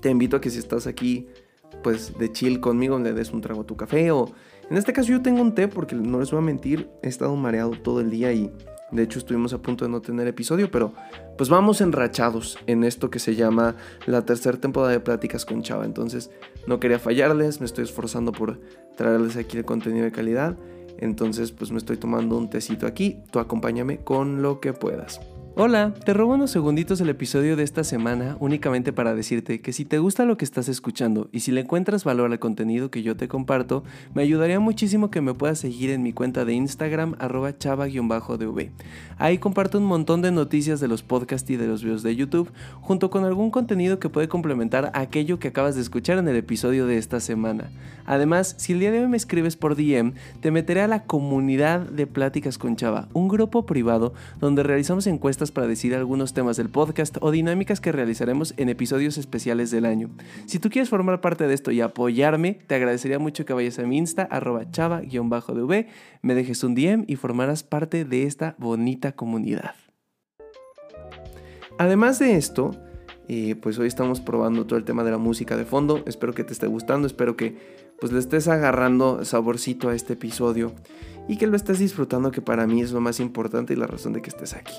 Te 0.00 0.10
invito 0.10 0.36
a 0.36 0.40
que 0.40 0.50
si 0.50 0.58
estás 0.58 0.86
aquí, 0.86 1.28
pues 1.82 2.16
de 2.18 2.32
chill 2.32 2.60
conmigo, 2.60 2.98
le 2.98 3.12
des 3.12 3.32
un 3.32 3.40
trago 3.40 3.62
a 3.62 3.66
tu 3.66 3.76
café 3.76 4.10
o... 4.10 4.32
En 4.70 4.76
este 4.76 4.92
caso 4.92 5.08
yo 5.08 5.20
tengo 5.20 5.42
un 5.42 5.54
té 5.54 5.66
porque 5.66 5.96
no 5.96 6.20
les 6.20 6.30
voy 6.30 6.38
a 6.38 6.42
mentir, 6.42 6.88
he 7.02 7.08
estado 7.08 7.34
mareado 7.34 7.72
todo 7.72 8.00
el 8.00 8.08
día 8.08 8.32
y 8.32 8.52
de 8.90 9.04
hecho, 9.04 9.18
estuvimos 9.18 9.52
a 9.52 9.58
punto 9.58 9.84
de 9.84 9.90
no 9.90 10.00
tener 10.00 10.26
episodio, 10.26 10.70
pero 10.70 10.92
pues 11.38 11.48
vamos 11.48 11.80
enrachados 11.80 12.58
en 12.66 12.82
esto 12.82 13.08
que 13.10 13.18
se 13.20 13.36
llama 13.36 13.76
la 14.06 14.24
tercera 14.24 14.58
temporada 14.58 14.92
de 14.92 15.00
Pláticas 15.00 15.44
con 15.44 15.62
Chava. 15.62 15.84
Entonces, 15.84 16.30
no 16.66 16.80
quería 16.80 16.98
fallarles, 16.98 17.60
me 17.60 17.66
estoy 17.66 17.84
esforzando 17.84 18.32
por 18.32 18.60
traerles 18.96 19.36
aquí 19.36 19.58
el 19.58 19.64
contenido 19.64 20.04
de 20.04 20.12
calidad. 20.12 20.56
Entonces, 20.98 21.52
pues 21.52 21.70
me 21.70 21.78
estoy 21.78 21.96
tomando 21.96 22.36
un 22.36 22.50
tecito 22.50 22.86
aquí. 22.86 23.22
Tú 23.30 23.38
acompáñame 23.38 23.98
con 23.98 24.42
lo 24.42 24.60
que 24.60 24.72
puedas. 24.72 25.20
Hola, 25.56 25.92
te 26.04 26.14
robo 26.14 26.34
unos 26.34 26.52
segunditos 26.52 27.00
el 27.00 27.08
episodio 27.08 27.56
de 27.56 27.64
esta 27.64 27.82
semana 27.82 28.36
únicamente 28.38 28.92
para 28.92 29.16
decirte 29.16 29.60
que 29.60 29.72
si 29.72 29.84
te 29.84 29.98
gusta 29.98 30.24
lo 30.24 30.36
que 30.36 30.44
estás 30.44 30.68
escuchando 30.68 31.28
y 31.32 31.40
si 31.40 31.50
le 31.50 31.62
encuentras 31.62 32.04
valor 32.04 32.30
al 32.30 32.38
contenido 32.38 32.92
que 32.92 33.02
yo 33.02 33.16
te 33.16 33.26
comparto, 33.26 33.82
me 34.14 34.22
ayudaría 34.22 34.60
muchísimo 34.60 35.10
que 35.10 35.20
me 35.20 35.34
puedas 35.34 35.58
seguir 35.58 35.90
en 35.90 36.04
mi 36.04 36.12
cuenta 36.12 36.44
de 36.44 36.52
Instagram 36.54 37.16
arroba 37.18 37.58
chava-dv. 37.58 38.70
Ahí 39.18 39.38
comparto 39.38 39.78
un 39.78 39.86
montón 39.86 40.22
de 40.22 40.30
noticias 40.30 40.78
de 40.78 40.86
los 40.86 41.02
podcasts 41.02 41.50
y 41.50 41.56
de 41.56 41.66
los 41.66 41.82
videos 41.82 42.04
de 42.04 42.14
YouTube, 42.14 42.52
junto 42.80 43.10
con 43.10 43.24
algún 43.24 43.50
contenido 43.50 43.98
que 43.98 44.08
puede 44.08 44.28
complementar 44.28 44.92
aquello 44.94 45.40
que 45.40 45.48
acabas 45.48 45.74
de 45.74 45.82
escuchar 45.82 46.18
en 46.18 46.28
el 46.28 46.36
episodio 46.36 46.86
de 46.86 46.96
esta 46.96 47.18
semana. 47.18 47.72
Además, 48.06 48.54
si 48.56 48.72
el 48.72 48.80
día 48.80 48.92
de 48.92 49.00
hoy 49.00 49.08
me 49.08 49.16
escribes 49.16 49.56
por 49.56 49.74
DM, 49.74 50.14
te 50.40 50.52
meteré 50.52 50.82
a 50.82 50.88
la 50.88 51.04
comunidad 51.04 51.80
de 51.80 52.06
Pláticas 52.06 52.56
con 52.56 52.76
Chava, 52.76 53.08
un 53.12 53.28
grupo 53.28 53.66
privado 53.66 54.14
donde 54.38 54.62
realizamos 54.62 55.06
encuestas 55.06 55.39
para 55.48 55.66
decir 55.66 55.94
algunos 55.94 56.34
temas 56.34 56.58
del 56.58 56.68
podcast 56.68 57.16
o 57.22 57.30
dinámicas 57.30 57.80
que 57.80 57.92
realizaremos 57.92 58.52
en 58.58 58.68
episodios 58.68 59.16
especiales 59.16 59.70
del 59.70 59.86
año. 59.86 60.10
Si 60.44 60.58
tú 60.58 60.68
quieres 60.68 60.90
formar 60.90 61.22
parte 61.22 61.46
de 61.46 61.54
esto 61.54 61.70
y 61.70 61.80
apoyarme, 61.80 62.58
te 62.66 62.74
agradecería 62.74 63.18
mucho 63.18 63.46
que 63.46 63.54
vayas 63.54 63.78
a 63.78 63.84
mi 63.84 63.96
Insta, 63.96 64.24
arroba 64.30 64.70
chava-dv, 64.70 65.86
me 66.20 66.34
dejes 66.34 66.62
un 66.62 66.74
DM 66.74 67.04
y 67.06 67.16
formarás 67.16 67.62
parte 67.62 68.04
de 68.04 68.24
esta 68.24 68.54
bonita 68.58 69.12
comunidad. 69.12 69.74
Además 71.78 72.18
de 72.18 72.36
esto, 72.36 72.72
eh, 73.28 73.54
pues 73.54 73.78
hoy 73.78 73.86
estamos 73.86 74.20
probando 74.20 74.66
todo 74.66 74.78
el 74.78 74.84
tema 74.84 75.04
de 75.04 75.12
la 75.12 75.18
música 75.18 75.56
de 75.56 75.64
fondo. 75.64 76.02
Espero 76.06 76.34
que 76.34 76.44
te 76.44 76.52
esté 76.52 76.66
gustando, 76.66 77.06
espero 77.06 77.36
que 77.36 77.56
pues 78.00 78.12
le 78.12 78.18
estés 78.18 78.48
agarrando 78.48 79.24
saborcito 79.24 79.88
a 79.88 79.94
este 79.94 80.14
episodio 80.14 80.72
y 81.28 81.36
que 81.36 81.46
lo 81.46 81.54
estés 81.54 81.78
disfrutando, 81.78 82.32
que 82.32 82.42
para 82.42 82.66
mí 82.66 82.82
es 82.82 82.90
lo 82.90 83.00
más 83.00 83.20
importante 83.20 83.72
y 83.72 83.76
la 83.76 83.86
razón 83.86 84.12
de 84.12 84.20
que 84.20 84.30
estés 84.30 84.54
aquí. 84.54 84.74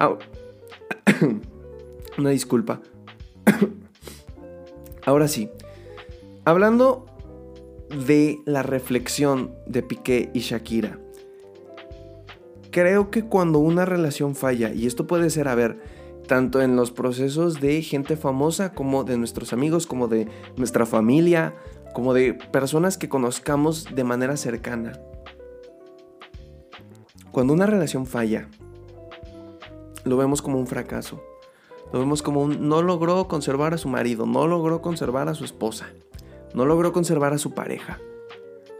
Una 2.18 2.30
disculpa. 2.30 2.80
Ahora 5.04 5.28
sí. 5.28 5.50
Hablando 6.44 7.06
de 8.06 8.40
la 8.46 8.62
reflexión 8.62 9.54
de 9.66 9.82
Piqué 9.82 10.30
y 10.32 10.40
Shakira. 10.40 10.98
Creo 12.70 13.10
que 13.10 13.24
cuando 13.24 13.58
una 13.58 13.84
relación 13.84 14.36
falla, 14.36 14.72
y 14.72 14.86
esto 14.86 15.06
puede 15.06 15.28
ser, 15.30 15.48
a 15.48 15.56
ver, 15.56 15.80
tanto 16.28 16.62
en 16.62 16.76
los 16.76 16.92
procesos 16.92 17.60
de 17.60 17.82
gente 17.82 18.16
famosa 18.16 18.72
como 18.72 19.02
de 19.02 19.18
nuestros 19.18 19.52
amigos, 19.52 19.88
como 19.88 20.06
de 20.06 20.28
nuestra 20.56 20.86
familia, 20.86 21.54
como 21.92 22.14
de 22.14 22.34
personas 22.34 22.96
que 22.96 23.08
conozcamos 23.08 23.88
de 23.92 24.04
manera 24.04 24.36
cercana. 24.36 24.92
Cuando 27.32 27.52
una 27.52 27.66
relación 27.66 28.06
falla, 28.06 28.48
lo 30.04 30.16
vemos 30.16 30.42
como 30.42 30.58
un 30.58 30.66
fracaso. 30.66 31.22
Lo 31.92 31.98
vemos 31.98 32.22
como 32.22 32.42
un 32.42 32.68
no 32.68 32.82
logró 32.82 33.26
conservar 33.26 33.74
a 33.74 33.78
su 33.78 33.88
marido, 33.88 34.26
no 34.26 34.46
logró 34.46 34.80
conservar 34.80 35.28
a 35.28 35.34
su 35.34 35.44
esposa, 35.44 35.88
no 36.54 36.64
logró 36.64 36.92
conservar 36.92 37.32
a 37.32 37.38
su 37.38 37.52
pareja. 37.52 37.98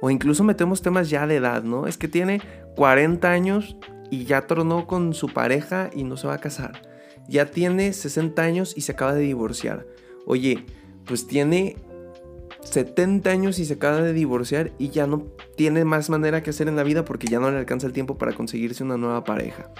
O 0.01 0.11
incluso 0.11 0.45
metemos 0.45 0.81
temas 0.81 1.11
ya 1.11 1.27
de 1.27 1.37
edad, 1.37 1.63
¿no? 1.63 1.87
Es 1.87 1.99
que 1.99 2.09
tiene 2.09 2.41
40 2.77 3.31
años 3.31 3.77
y 4.11 4.25
ya 4.25 4.47
tronó 4.47 4.87
con 4.87 5.13
su 5.13 5.29
pareja 5.29 5.91
y 5.93 6.05
no 6.05 6.17
se 6.17 6.27
va 6.27 6.35
a 6.35 6.41
casar. 6.41 6.83
Ya 7.29 7.47
tiene 7.47 7.93
60 7.93 8.41
años 8.43 8.75
y 8.77 8.83
se 8.83 8.93
acaba 8.93 9.15
de 9.15 9.21
divorciar. 9.21 9.87
Oye, 10.27 10.65
pues 11.05 11.27
tiene 11.27 11.77
70 12.63 13.31
años 13.31 13.59
y 13.59 13.65
se 13.65 13.75
acaba 13.75 14.01
de 14.01 14.13
divorciar 14.13 14.73
y 14.79 14.91
ya 14.91 15.07
no 15.07 15.27
tiene 15.57 15.85
más 15.85 16.11
manera 16.11 16.43
que 16.43 16.51
hacer 16.51 16.69
en 16.69 16.77
la 16.77 16.83
vida 16.83 17.05
porque 17.05 17.27
ya 17.27 17.41
no 17.41 17.51
le 17.51 17.59
alcanza 17.59 17.87
el 17.87 17.93
tiempo 17.93 18.17
para 18.17 18.33
conseguirse 18.33 18.85
una 18.85 18.97
nueva 18.97 19.25
pareja. 19.25 19.71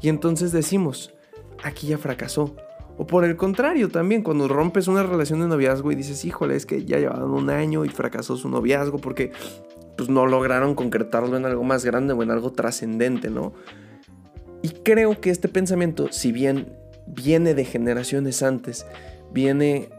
Y 0.00 0.08
entonces 0.08 0.52
decimos, 0.52 1.14
aquí 1.62 1.88
ya 1.88 1.98
fracasó. 1.98 2.54
O 2.98 3.06
por 3.06 3.24
el 3.24 3.36
contrario, 3.36 3.90
también 3.90 4.22
cuando 4.22 4.48
rompes 4.48 4.88
una 4.88 5.02
relación 5.02 5.40
de 5.40 5.48
noviazgo 5.48 5.92
y 5.92 5.94
dices, 5.94 6.24
híjole, 6.24 6.56
es 6.56 6.64
que 6.64 6.84
ya 6.84 6.98
llevaban 6.98 7.30
un 7.30 7.50
año 7.50 7.84
y 7.84 7.88
fracasó 7.90 8.36
su 8.36 8.48
noviazgo 8.48 8.98
porque 8.98 9.32
pues 9.96 10.08
no 10.08 10.26
lograron 10.26 10.74
concretarlo 10.74 11.36
en 11.36 11.44
algo 11.44 11.62
más 11.64 11.84
grande 11.84 12.14
o 12.14 12.22
en 12.22 12.30
algo 12.30 12.52
trascendente, 12.52 13.30
¿no? 13.30 13.52
Y 14.62 14.70
creo 14.70 15.20
que 15.20 15.30
este 15.30 15.48
pensamiento, 15.48 16.08
si 16.10 16.32
bien 16.32 16.72
viene 17.06 17.54
de 17.54 17.64
generaciones 17.64 18.42
antes, 18.42 18.86
viene 19.32 19.90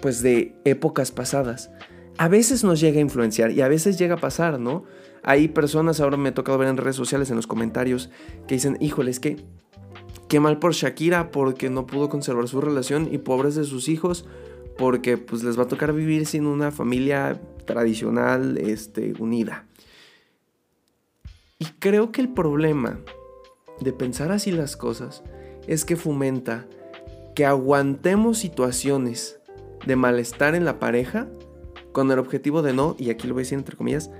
pues 0.00 0.22
de 0.22 0.54
épocas 0.64 1.12
pasadas, 1.12 1.70
a 2.16 2.28
veces 2.28 2.64
nos 2.64 2.80
llega 2.80 2.98
a 2.98 3.02
influenciar 3.02 3.50
y 3.50 3.60
a 3.60 3.68
veces 3.68 3.98
llega 3.98 4.14
a 4.14 4.18
pasar, 4.18 4.58
¿no? 4.58 4.84
Hay 5.22 5.48
personas, 5.48 6.00
ahora 6.00 6.16
me 6.16 6.30
ha 6.30 6.34
tocado 6.34 6.58
ver 6.58 6.68
en 6.68 6.76
redes 6.76 6.96
sociales, 6.96 7.30
en 7.30 7.36
los 7.36 7.46
comentarios, 7.46 8.10
que 8.46 8.54
dicen, 8.54 8.76
híjole, 8.80 9.10
es 9.10 9.20
que 9.20 9.44
qué 10.28 10.40
mal 10.40 10.58
por 10.58 10.72
Shakira 10.72 11.30
porque 11.30 11.70
no 11.70 11.86
pudo 11.86 12.08
conservar 12.08 12.48
su 12.48 12.60
relación 12.60 13.08
y 13.12 13.18
pobres 13.18 13.54
de 13.54 13.64
sus 13.64 13.88
hijos 13.88 14.26
porque 14.78 15.18
pues 15.18 15.42
les 15.42 15.58
va 15.58 15.64
a 15.64 15.68
tocar 15.68 15.92
vivir 15.92 16.24
sin 16.24 16.46
una 16.46 16.70
familia 16.70 17.40
tradicional, 17.66 18.56
este, 18.56 19.12
unida. 19.18 19.66
Y 21.58 21.66
creo 21.78 22.12
que 22.12 22.22
el 22.22 22.30
problema 22.30 22.98
de 23.80 23.92
pensar 23.92 24.32
así 24.32 24.50
las 24.50 24.76
cosas 24.76 25.22
es 25.66 25.84
que 25.84 25.96
fomenta 25.96 26.66
que 27.34 27.44
aguantemos 27.44 28.38
situaciones 28.38 29.40
de 29.86 29.96
malestar 29.96 30.54
en 30.54 30.64
la 30.64 30.78
pareja 30.78 31.28
con 31.92 32.10
el 32.10 32.18
objetivo 32.18 32.62
de 32.62 32.72
no, 32.72 32.96
y 32.98 33.10
aquí 33.10 33.26
lo 33.26 33.34
voy 33.34 33.42
a 33.42 33.44
decir 33.44 33.58
entre 33.58 33.76
comillas, 33.76 34.10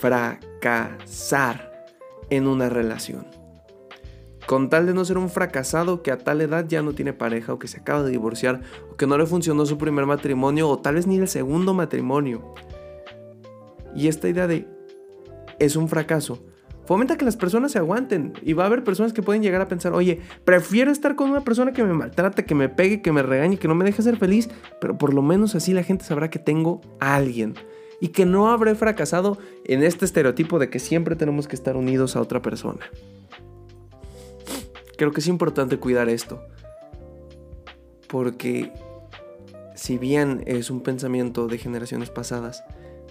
fracasar 0.00 1.86
en 2.30 2.46
una 2.46 2.70
relación. 2.70 3.26
Con 4.46 4.70
tal 4.70 4.86
de 4.86 4.94
no 4.94 5.04
ser 5.04 5.18
un 5.18 5.28
fracasado 5.28 6.02
que 6.02 6.10
a 6.10 6.18
tal 6.18 6.40
edad 6.40 6.66
ya 6.66 6.82
no 6.82 6.94
tiene 6.94 7.12
pareja 7.12 7.52
o 7.52 7.58
que 7.58 7.68
se 7.68 7.78
acaba 7.78 8.02
de 8.02 8.10
divorciar 8.10 8.62
o 8.90 8.96
que 8.96 9.06
no 9.06 9.18
le 9.18 9.26
funcionó 9.26 9.66
su 9.66 9.78
primer 9.78 10.06
matrimonio 10.06 10.68
o 10.68 10.78
tal 10.78 10.94
vez 10.94 11.06
ni 11.06 11.18
el 11.18 11.28
segundo 11.28 11.74
matrimonio. 11.74 12.54
Y 13.94 14.08
esta 14.08 14.28
idea 14.28 14.46
de 14.46 14.66
es 15.58 15.76
un 15.76 15.88
fracaso 15.88 16.42
fomenta 16.86 17.16
que 17.16 17.24
las 17.24 17.36
personas 17.36 17.70
se 17.70 17.78
aguanten. 17.78 18.32
Y 18.42 18.52
va 18.54 18.64
a 18.64 18.66
haber 18.66 18.82
personas 18.82 19.12
que 19.12 19.22
pueden 19.22 19.42
llegar 19.42 19.60
a 19.60 19.68
pensar, 19.68 19.92
oye, 19.92 20.18
prefiero 20.44 20.90
estar 20.90 21.14
con 21.14 21.30
una 21.30 21.44
persona 21.44 21.72
que 21.72 21.84
me 21.84 21.92
maltrate, 21.92 22.44
que 22.44 22.56
me 22.56 22.68
pegue, 22.68 23.00
que 23.00 23.12
me 23.12 23.22
regañe, 23.22 23.58
que 23.58 23.68
no 23.68 23.76
me 23.76 23.84
deje 23.84 24.02
ser 24.02 24.16
feliz, 24.16 24.50
pero 24.80 24.98
por 24.98 25.14
lo 25.14 25.22
menos 25.22 25.54
así 25.54 25.72
la 25.72 25.84
gente 25.84 26.04
sabrá 26.04 26.30
que 26.30 26.40
tengo 26.40 26.80
a 26.98 27.14
alguien 27.14 27.54
y 28.00 28.08
que 28.08 28.24
no 28.26 28.48
habré 28.48 28.74
fracasado 28.74 29.38
en 29.64 29.82
este 29.82 30.04
estereotipo 30.04 30.58
de 30.58 30.70
que 30.70 30.78
siempre 30.78 31.16
tenemos 31.16 31.46
que 31.46 31.56
estar 31.56 31.76
unidos 31.76 32.16
a 32.16 32.20
otra 32.20 32.40
persona. 32.42 32.80
Creo 34.96 35.12
que 35.12 35.20
es 35.20 35.28
importante 35.28 35.78
cuidar 35.78 36.08
esto, 36.08 36.42
porque 38.08 38.72
si 39.74 39.98
bien 39.98 40.42
es 40.46 40.70
un 40.70 40.82
pensamiento 40.82 41.46
de 41.46 41.58
generaciones 41.58 42.10
pasadas, 42.10 42.64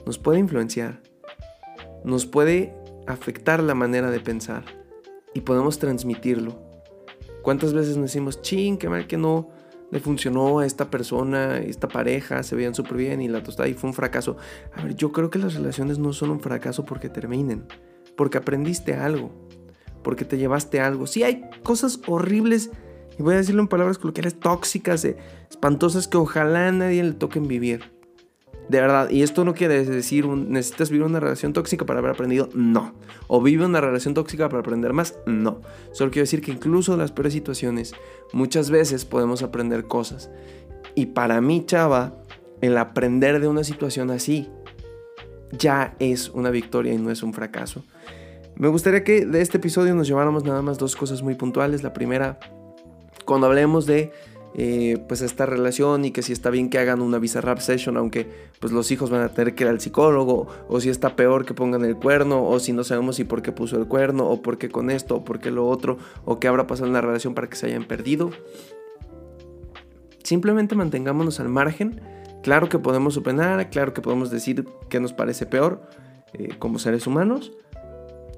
nos 0.05 0.17
puede 0.17 0.39
influenciar, 0.39 1.01
nos 2.03 2.25
puede 2.25 2.75
afectar 3.07 3.61
la 3.63 3.75
manera 3.75 4.11
de 4.11 4.19
pensar 4.19 4.63
y 5.33 5.41
podemos 5.41 5.79
transmitirlo. 5.79 6.59
¿Cuántas 7.41 7.73
veces 7.73 7.95
nos 7.95 8.07
decimos, 8.07 8.41
ching, 8.41 8.77
qué 8.77 8.89
mal 8.89 9.07
que 9.07 9.17
no 9.17 9.49
le 9.91 9.99
funcionó 9.99 10.59
a 10.59 10.65
esta 10.65 10.89
persona, 10.89 11.57
esta 11.57 11.87
pareja, 11.87 12.43
se 12.43 12.55
veían 12.55 12.75
súper 12.75 12.97
bien 12.97 13.21
y 13.21 13.27
la 13.27 13.43
tostada 13.43 13.67
y 13.69 13.73
fue 13.73 13.89
un 13.89 13.93
fracaso? 13.93 14.37
A 14.73 14.83
ver, 14.83 14.95
yo 14.95 15.11
creo 15.11 15.29
que 15.29 15.39
las 15.39 15.53
relaciones 15.53 15.99
no 15.99 16.13
son 16.13 16.29
un 16.31 16.39
fracaso 16.39 16.85
porque 16.85 17.09
terminen, 17.09 17.65
porque 18.15 18.37
aprendiste 18.37 18.93
algo, 18.95 19.31
porque 20.03 20.25
te 20.25 20.37
llevaste 20.37 20.79
algo. 20.79 21.07
Sí 21.07 21.23
hay 21.23 21.49
cosas 21.63 21.99
horribles, 22.07 22.71
y 23.17 23.23
voy 23.23 23.33
a 23.33 23.37
decirlo 23.37 23.61
en 23.61 23.67
palabras 23.67 23.97
coloquiales, 23.97 24.39
tóxicas, 24.39 25.05
espantosas 25.49 26.07
que 26.07 26.17
ojalá 26.17 26.69
a 26.69 26.71
nadie 26.71 27.03
le 27.03 27.13
toquen 27.13 27.47
vivir. 27.47 27.98
De 28.69 28.79
verdad, 28.79 29.09
y 29.09 29.23
esto 29.23 29.43
no 29.43 29.55
quiere 29.55 29.83
decir 29.83 30.27
necesitas 30.27 30.91
vivir 30.91 31.03
una 31.03 31.19
relación 31.19 31.53
tóxica 31.53 31.87
para 31.87 31.99
haber 31.99 32.11
aprendido, 32.11 32.49
no. 32.53 32.93
O 33.27 33.41
vive 33.41 33.65
una 33.65 33.81
relación 33.81 34.13
tóxica 34.13 34.47
para 34.47 34.59
aprender 34.59 34.93
más, 34.93 35.17
no. 35.25 35.61
Solo 35.91 36.11
quiero 36.11 36.23
decir 36.23 36.41
que 36.41 36.51
incluso 36.51 36.93
en 36.93 36.99
las 36.99 37.11
peores 37.11 37.33
situaciones, 37.33 37.95
muchas 38.31 38.69
veces 38.69 39.05
podemos 39.05 39.41
aprender 39.41 39.85
cosas. 39.85 40.29
Y 40.93 41.07
para 41.07 41.41
mí, 41.41 41.63
chava, 41.65 42.13
el 42.61 42.77
aprender 42.77 43.39
de 43.39 43.47
una 43.47 43.63
situación 43.63 44.11
así 44.11 44.47
ya 45.51 45.95
es 45.97 46.29
una 46.29 46.51
victoria 46.51 46.93
y 46.93 46.99
no 46.99 47.09
es 47.09 47.23
un 47.23 47.33
fracaso. 47.33 47.83
Me 48.55 48.67
gustaría 48.67 49.03
que 49.03 49.25
de 49.25 49.41
este 49.41 49.57
episodio 49.57 49.95
nos 49.95 50.07
lleváramos 50.07 50.43
nada 50.43 50.61
más 50.61 50.77
dos 50.77 50.95
cosas 50.95 51.23
muy 51.23 51.33
puntuales. 51.33 51.81
La 51.81 51.93
primera, 51.93 52.39
cuando 53.25 53.47
hablemos 53.47 53.87
de 53.87 54.11
eh, 54.55 54.97
pues 55.07 55.21
esta 55.21 55.45
relación 55.45 56.05
y 56.05 56.11
que 56.11 56.23
si 56.23 56.33
está 56.33 56.49
bien 56.49 56.69
que 56.69 56.79
hagan 56.79 57.01
una 57.01 57.19
visa 57.19 57.39
rap 57.39 57.59
session, 57.59 57.97
aunque 57.97 58.27
pues 58.59 58.73
los 58.73 58.91
hijos 58.91 59.09
van 59.09 59.21
a 59.21 59.29
tener 59.29 59.55
que 59.55 59.63
ir 59.63 59.69
al 59.69 59.79
psicólogo, 59.79 60.47
o 60.67 60.79
si 60.79 60.89
está 60.89 61.15
peor 61.15 61.45
que 61.45 61.53
pongan 61.53 61.85
el 61.85 61.95
cuerno, 61.95 62.47
o 62.47 62.59
si 62.59 62.73
no 62.73 62.83
sabemos 62.83 63.17
si 63.17 63.23
por 63.23 63.41
qué 63.41 63.51
puso 63.51 63.77
el 63.77 63.87
cuerno, 63.87 64.27
o 64.27 64.41
por 64.41 64.57
qué 64.57 64.69
con 64.69 64.89
esto, 64.89 65.17
o 65.17 65.23
por 65.23 65.39
qué 65.39 65.51
lo 65.51 65.67
otro, 65.67 65.97
o 66.25 66.39
qué 66.39 66.47
habrá 66.47 66.67
pasado 66.67 66.87
en 66.87 66.93
la 66.93 67.01
relación 67.01 67.35
para 67.35 67.47
que 67.47 67.55
se 67.55 67.67
hayan 67.67 67.85
perdido. 67.85 68.31
Simplemente 70.23 70.75
mantengámonos 70.75 71.39
al 71.39 71.49
margen. 71.49 72.01
Claro 72.43 72.69
que 72.69 72.79
podemos 72.79 73.17
opinar, 73.17 73.69
claro 73.69 73.93
que 73.93 74.01
podemos 74.01 74.31
decir 74.31 74.65
qué 74.89 74.99
nos 74.99 75.13
parece 75.13 75.45
peor 75.45 75.81
eh, 76.33 76.49
como 76.57 76.79
seres 76.79 77.05
humanos, 77.05 77.51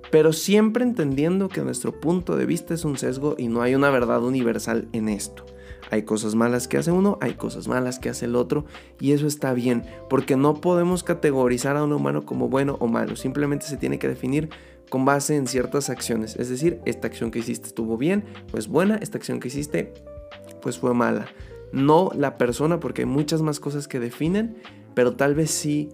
pero 0.10 0.34
siempre 0.34 0.84
entendiendo 0.84 1.50
que 1.50 1.62
nuestro 1.62 2.00
punto 2.00 2.36
de 2.36 2.46
vista 2.46 2.74
es 2.74 2.84
un 2.84 2.98
sesgo 2.98 3.36
y 3.38 3.48
no 3.48 3.62
hay 3.62 3.75
una 3.75 3.89
verdad 3.89 4.24
universal 4.24 4.88
en 4.91 5.10
esto. 5.10 5.46
Hay 5.91 6.03
cosas 6.03 6.33
malas 6.36 6.67
que 6.67 6.77
hace 6.77 6.91
uno, 6.91 7.19
hay 7.21 7.33
cosas 7.33 7.67
malas 7.67 8.00
que 8.00 8.10
hace 8.10 8.25
el 8.25 8.36
otro 8.36 8.65
y 9.00 9.12
eso 9.12 9.27
está 9.27 9.53
bien, 9.53 9.83
porque 10.10 10.38
no 10.38 10.55
podemos 10.55 11.03
categorizar 11.03 11.77
a 11.77 11.83
un 11.83 11.93
humano 11.93 12.25
como 12.25 12.50
bueno 12.50 12.77
o 12.79 12.88
malo, 12.88 13.15
simplemente 13.15 13.67
se 13.67 13.77
tiene 13.77 14.00
que 14.00 14.07
definir 14.07 14.50
con 14.89 15.05
base 15.05 15.36
en 15.36 15.48
ciertas 15.48 15.89
acciones, 15.89 16.36
es 16.38 16.50
decir, 16.50 16.79
esta 16.86 17.07
acción 17.07 17.29
que 17.29 17.39
hiciste 17.39 17.67
estuvo 17.67 17.98
bien, 17.98 18.25
pues 18.51 18.67
buena, 18.67 18.95
esta 18.95 19.17
acción 19.17 19.39
que 19.39 19.50
hiciste 19.50 19.93
pues 20.62 20.77
fue 20.77 20.93
mala. 20.93 21.27
No 21.71 22.12
la 22.15 22.38
persona, 22.38 22.79
porque 22.79 23.03
hay 23.03 23.07
muchas 23.07 23.41
más 23.41 23.60
cosas 23.60 23.88
que 23.88 24.00
definen, 24.00 24.57
pero 24.93 25.15
tal 25.15 25.36
vez 25.36 25.51
sí 25.51 25.89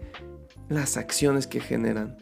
las 0.70 0.98
acciones 0.98 1.48
que 1.48 1.60
generan. 1.60 2.18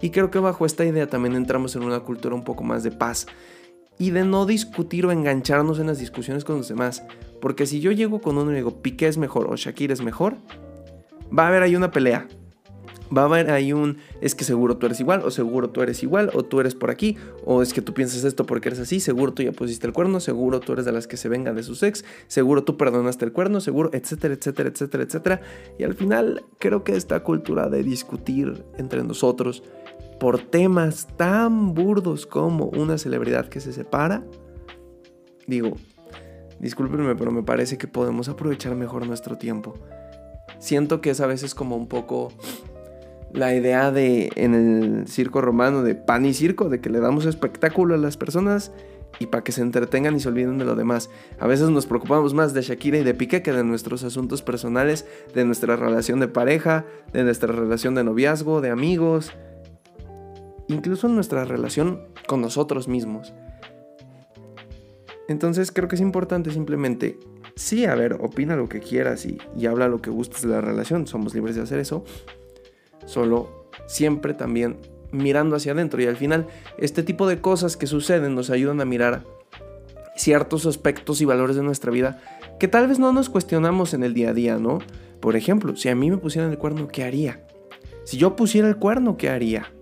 Y 0.00 0.10
creo 0.10 0.30
que 0.30 0.38
bajo 0.38 0.64
esta 0.64 0.84
idea 0.84 1.08
también 1.08 1.34
entramos 1.34 1.76
en 1.76 1.82
una 1.82 2.00
cultura 2.00 2.34
un 2.34 2.44
poco 2.44 2.64
más 2.64 2.82
de 2.82 2.90
paz 2.90 3.26
y 4.00 4.12
de 4.12 4.24
no 4.24 4.46
discutir 4.46 5.04
o 5.04 5.12
engancharnos 5.12 5.78
en 5.78 5.86
las 5.86 5.98
discusiones 5.98 6.42
con 6.42 6.56
los 6.56 6.68
demás. 6.68 7.04
Porque 7.38 7.66
si 7.66 7.80
yo 7.80 7.92
llego 7.92 8.22
con 8.22 8.38
uno 8.38 8.50
y 8.50 8.54
digo, 8.54 8.80
Piqué 8.80 9.06
es 9.06 9.18
mejor 9.18 9.46
o 9.48 9.56
Shakira 9.56 9.92
es 9.92 10.00
mejor, 10.00 10.38
va 11.38 11.44
a 11.44 11.48
haber 11.48 11.62
ahí 11.62 11.76
una 11.76 11.90
pelea. 11.90 12.26
Va 13.16 13.22
a 13.22 13.24
haber 13.24 13.50
ahí 13.50 13.72
un, 13.72 13.98
es 14.20 14.34
que 14.34 14.44
seguro 14.44 14.76
tú 14.76 14.86
eres 14.86 15.00
igual, 15.00 15.22
o 15.24 15.30
seguro 15.30 15.70
tú 15.70 15.82
eres 15.82 16.02
igual, 16.02 16.30
o 16.32 16.44
tú 16.44 16.60
eres 16.60 16.74
por 16.76 16.90
aquí, 16.90 17.16
o 17.44 17.60
es 17.60 17.72
que 17.72 17.82
tú 17.82 17.92
piensas 17.92 18.22
esto 18.22 18.46
porque 18.46 18.68
eres 18.68 18.78
así, 18.78 19.00
seguro 19.00 19.32
tú 19.32 19.42
ya 19.42 19.50
pusiste 19.50 19.86
el 19.86 19.92
cuerno, 19.92 20.20
seguro 20.20 20.60
tú 20.60 20.74
eres 20.74 20.84
de 20.84 20.92
las 20.92 21.08
que 21.08 21.16
se 21.16 21.28
vengan 21.28 21.56
de 21.56 21.64
sus 21.64 21.82
ex, 21.82 22.04
seguro 22.28 22.62
tú 22.62 22.76
perdonaste 22.76 23.24
el 23.24 23.32
cuerno, 23.32 23.60
seguro, 23.60 23.90
etcétera, 23.92 24.34
etcétera, 24.34 24.68
etcétera, 24.68 25.04
etcétera. 25.04 25.40
Y 25.78 25.82
al 25.82 25.94
final 25.94 26.44
creo 26.58 26.84
que 26.84 26.94
esta 26.94 27.22
cultura 27.24 27.68
de 27.68 27.82
discutir 27.82 28.64
entre 28.78 29.02
nosotros 29.02 29.64
por 30.20 30.38
temas 30.38 31.08
tan 31.16 31.74
burdos 31.74 32.26
como 32.26 32.66
una 32.66 32.98
celebridad 32.98 33.48
que 33.48 33.60
se 33.60 33.72
separa, 33.72 34.22
digo, 35.46 35.76
discúlpenme, 36.60 37.16
pero 37.16 37.32
me 37.32 37.42
parece 37.42 37.76
que 37.78 37.88
podemos 37.88 38.28
aprovechar 38.28 38.76
mejor 38.76 39.06
nuestro 39.06 39.36
tiempo. 39.36 39.74
Siento 40.58 41.00
que 41.00 41.10
es 41.10 41.20
a 41.20 41.26
veces 41.26 41.54
como 41.54 41.76
un 41.76 41.88
poco 41.88 42.32
la 43.32 43.54
idea 43.54 43.90
de 43.90 44.30
en 44.36 44.54
el 44.54 45.08
circo 45.08 45.40
romano 45.40 45.82
de 45.82 45.94
pan 45.94 46.26
y 46.26 46.34
circo, 46.34 46.68
de 46.68 46.80
que 46.80 46.90
le 46.90 47.00
damos 47.00 47.26
espectáculo 47.26 47.94
a 47.94 47.98
las 47.98 48.16
personas 48.16 48.72
y 49.18 49.26
para 49.26 49.44
que 49.44 49.52
se 49.52 49.62
entretengan 49.62 50.16
y 50.16 50.20
se 50.20 50.28
olviden 50.28 50.58
de 50.58 50.64
lo 50.64 50.76
demás. 50.76 51.10
A 51.38 51.46
veces 51.46 51.68
nos 51.70 51.86
preocupamos 51.86 52.34
más 52.34 52.54
de 52.54 52.62
Shakira 52.62 52.98
y 52.98 53.04
de 53.04 53.14
Piqué 53.14 53.42
que 53.42 53.52
de 53.52 53.64
nuestros 53.64 54.04
asuntos 54.04 54.42
personales, 54.42 55.06
de 55.34 55.44
nuestra 55.44 55.76
relación 55.76 56.20
de 56.20 56.28
pareja, 56.28 56.84
de 57.12 57.24
nuestra 57.24 57.52
relación 57.52 57.94
de 57.94 58.04
noviazgo, 58.04 58.60
de 58.60 58.70
amigos, 58.70 59.32
incluso 60.68 61.08
en 61.08 61.14
nuestra 61.14 61.44
relación 61.44 62.02
con 62.26 62.40
nosotros 62.40 62.88
mismos. 62.88 63.34
Entonces 65.28 65.70
creo 65.70 65.88
que 65.88 65.94
es 65.94 66.00
importante 66.00 66.50
simplemente, 66.50 67.18
sí, 67.54 67.84
a 67.84 67.94
ver, 67.94 68.14
opina 68.14 68.56
lo 68.56 68.68
que 68.68 68.80
quieras 68.80 69.26
y, 69.26 69.38
y 69.56 69.66
habla 69.66 69.88
lo 69.88 70.00
que 70.00 70.10
gustes 70.10 70.42
de 70.42 70.48
la 70.48 70.60
relación, 70.60 71.06
somos 71.06 71.34
libres 71.34 71.54
de 71.54 71.62
hacer 71.62 71.78
eso, 71.78 72.04
solo 73.06 73.66
siempre 73.86 74.34
también 74.34 74.76
mirando 75.12 75.56
hacia 75.56 75.72
adentro 75.72 76.00
y 76.00 76.06
al 76.06 76.16
final 76.16 76.46
este 76.78 77.02
tipo 77.02 77.26
de 77.26 77.40
cosas 77.40 77.76
que 77.76 77.86
suceden 77.86 78.34
nos 78.34 78.50
ayudan 78.50 78.80
a 78.80 78.84
mirar 78.84 79.24
ciertos 80.16 80.66
aspectos 80.66 81.20
y 81.20 81.24
valores 81.24 81.56
de 81.56 81.62
nuestra 81.62 81.90
vida 81.90 82.20
que 82.58 82.68
tal 82.68 82.86
vez 82.86 82.98
no 82.98 83.12
nos 83.12 83.30
cuestionamos 83.30 83.94
en 83.94 84.02
el 84.04 84.14
día 84.14 84.30
a 84.30 84.34
día, 84.34 84.58
¿no? 84.58 84.80
Por 85.20 85.34
ejemplo, 85.34 85.76
si 85.76 85.88
a 85.88 85.94
mí 85.94 86.10
me 86.10 86.18
pusieran 86.18 86.50
el 86.50 86.58
cuerno, 86.58 86.88
¿qué 86.88 87.04
haría? 87.04 87.46
Si 88.04 88.18
yo 88.18 88.36
pusiera 88.36 88.68
el 88.68 88.76
cuerno, 88.76 89.16
¿qué 89.16 89.30
haría? 89.30 89.72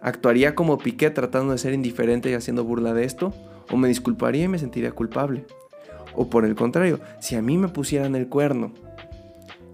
¿Actuaría 0.00 0.54
como 0.54 0.78
Piqué 0.78 1.10
tratando 1.10 1.52
de 1.52 1.58
ser 1.58 1.74
indiferente 1.74 2.30
y 2.30 2.34
haciendo 2.34 2.64
burla 2.64 2.94
de 2.94 3.04
esto? 3.04 3.34
¿O 3.70 3.76
me 3.76 3.88
disculparía 3.88 4.44
y 4.44 4.48
me 4.48 4.58
sentiría 4.58 4.92
culpable? 4.92 5.44
O 6.14 6.30
por 6.30 6.44
el 6.44 6.54
contrario, 6.54 7.00
si 7.20 7.36
a 7.36 7.42
mí 7.42 7.58
me 7.58 7.68
pusieran 7.68 8.14
el 8.16 8.28
cuerno, 8.28 8.72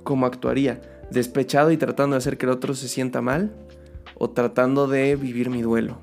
¿cómo 0.02 0.26
actuaría? 0.26 0.80
¿Despechado 1.10 1.70
y 1.70 1.76
tratando 1.76 2.14
de 2.14 2.18
hacer 2.18 2.38
que 2.38 2.46
el 2.46 2.52
otro 2.52 2.74
se 2.74 2.88
sienta 2.88 3.20
mal? 3.20 3.54
¿O 4.14 4.30
tratando 4.30 4.88
de 4.88 5.16
vivir 5.16 5.50
mi 5.50 5.62
duelo? 5.62 5.98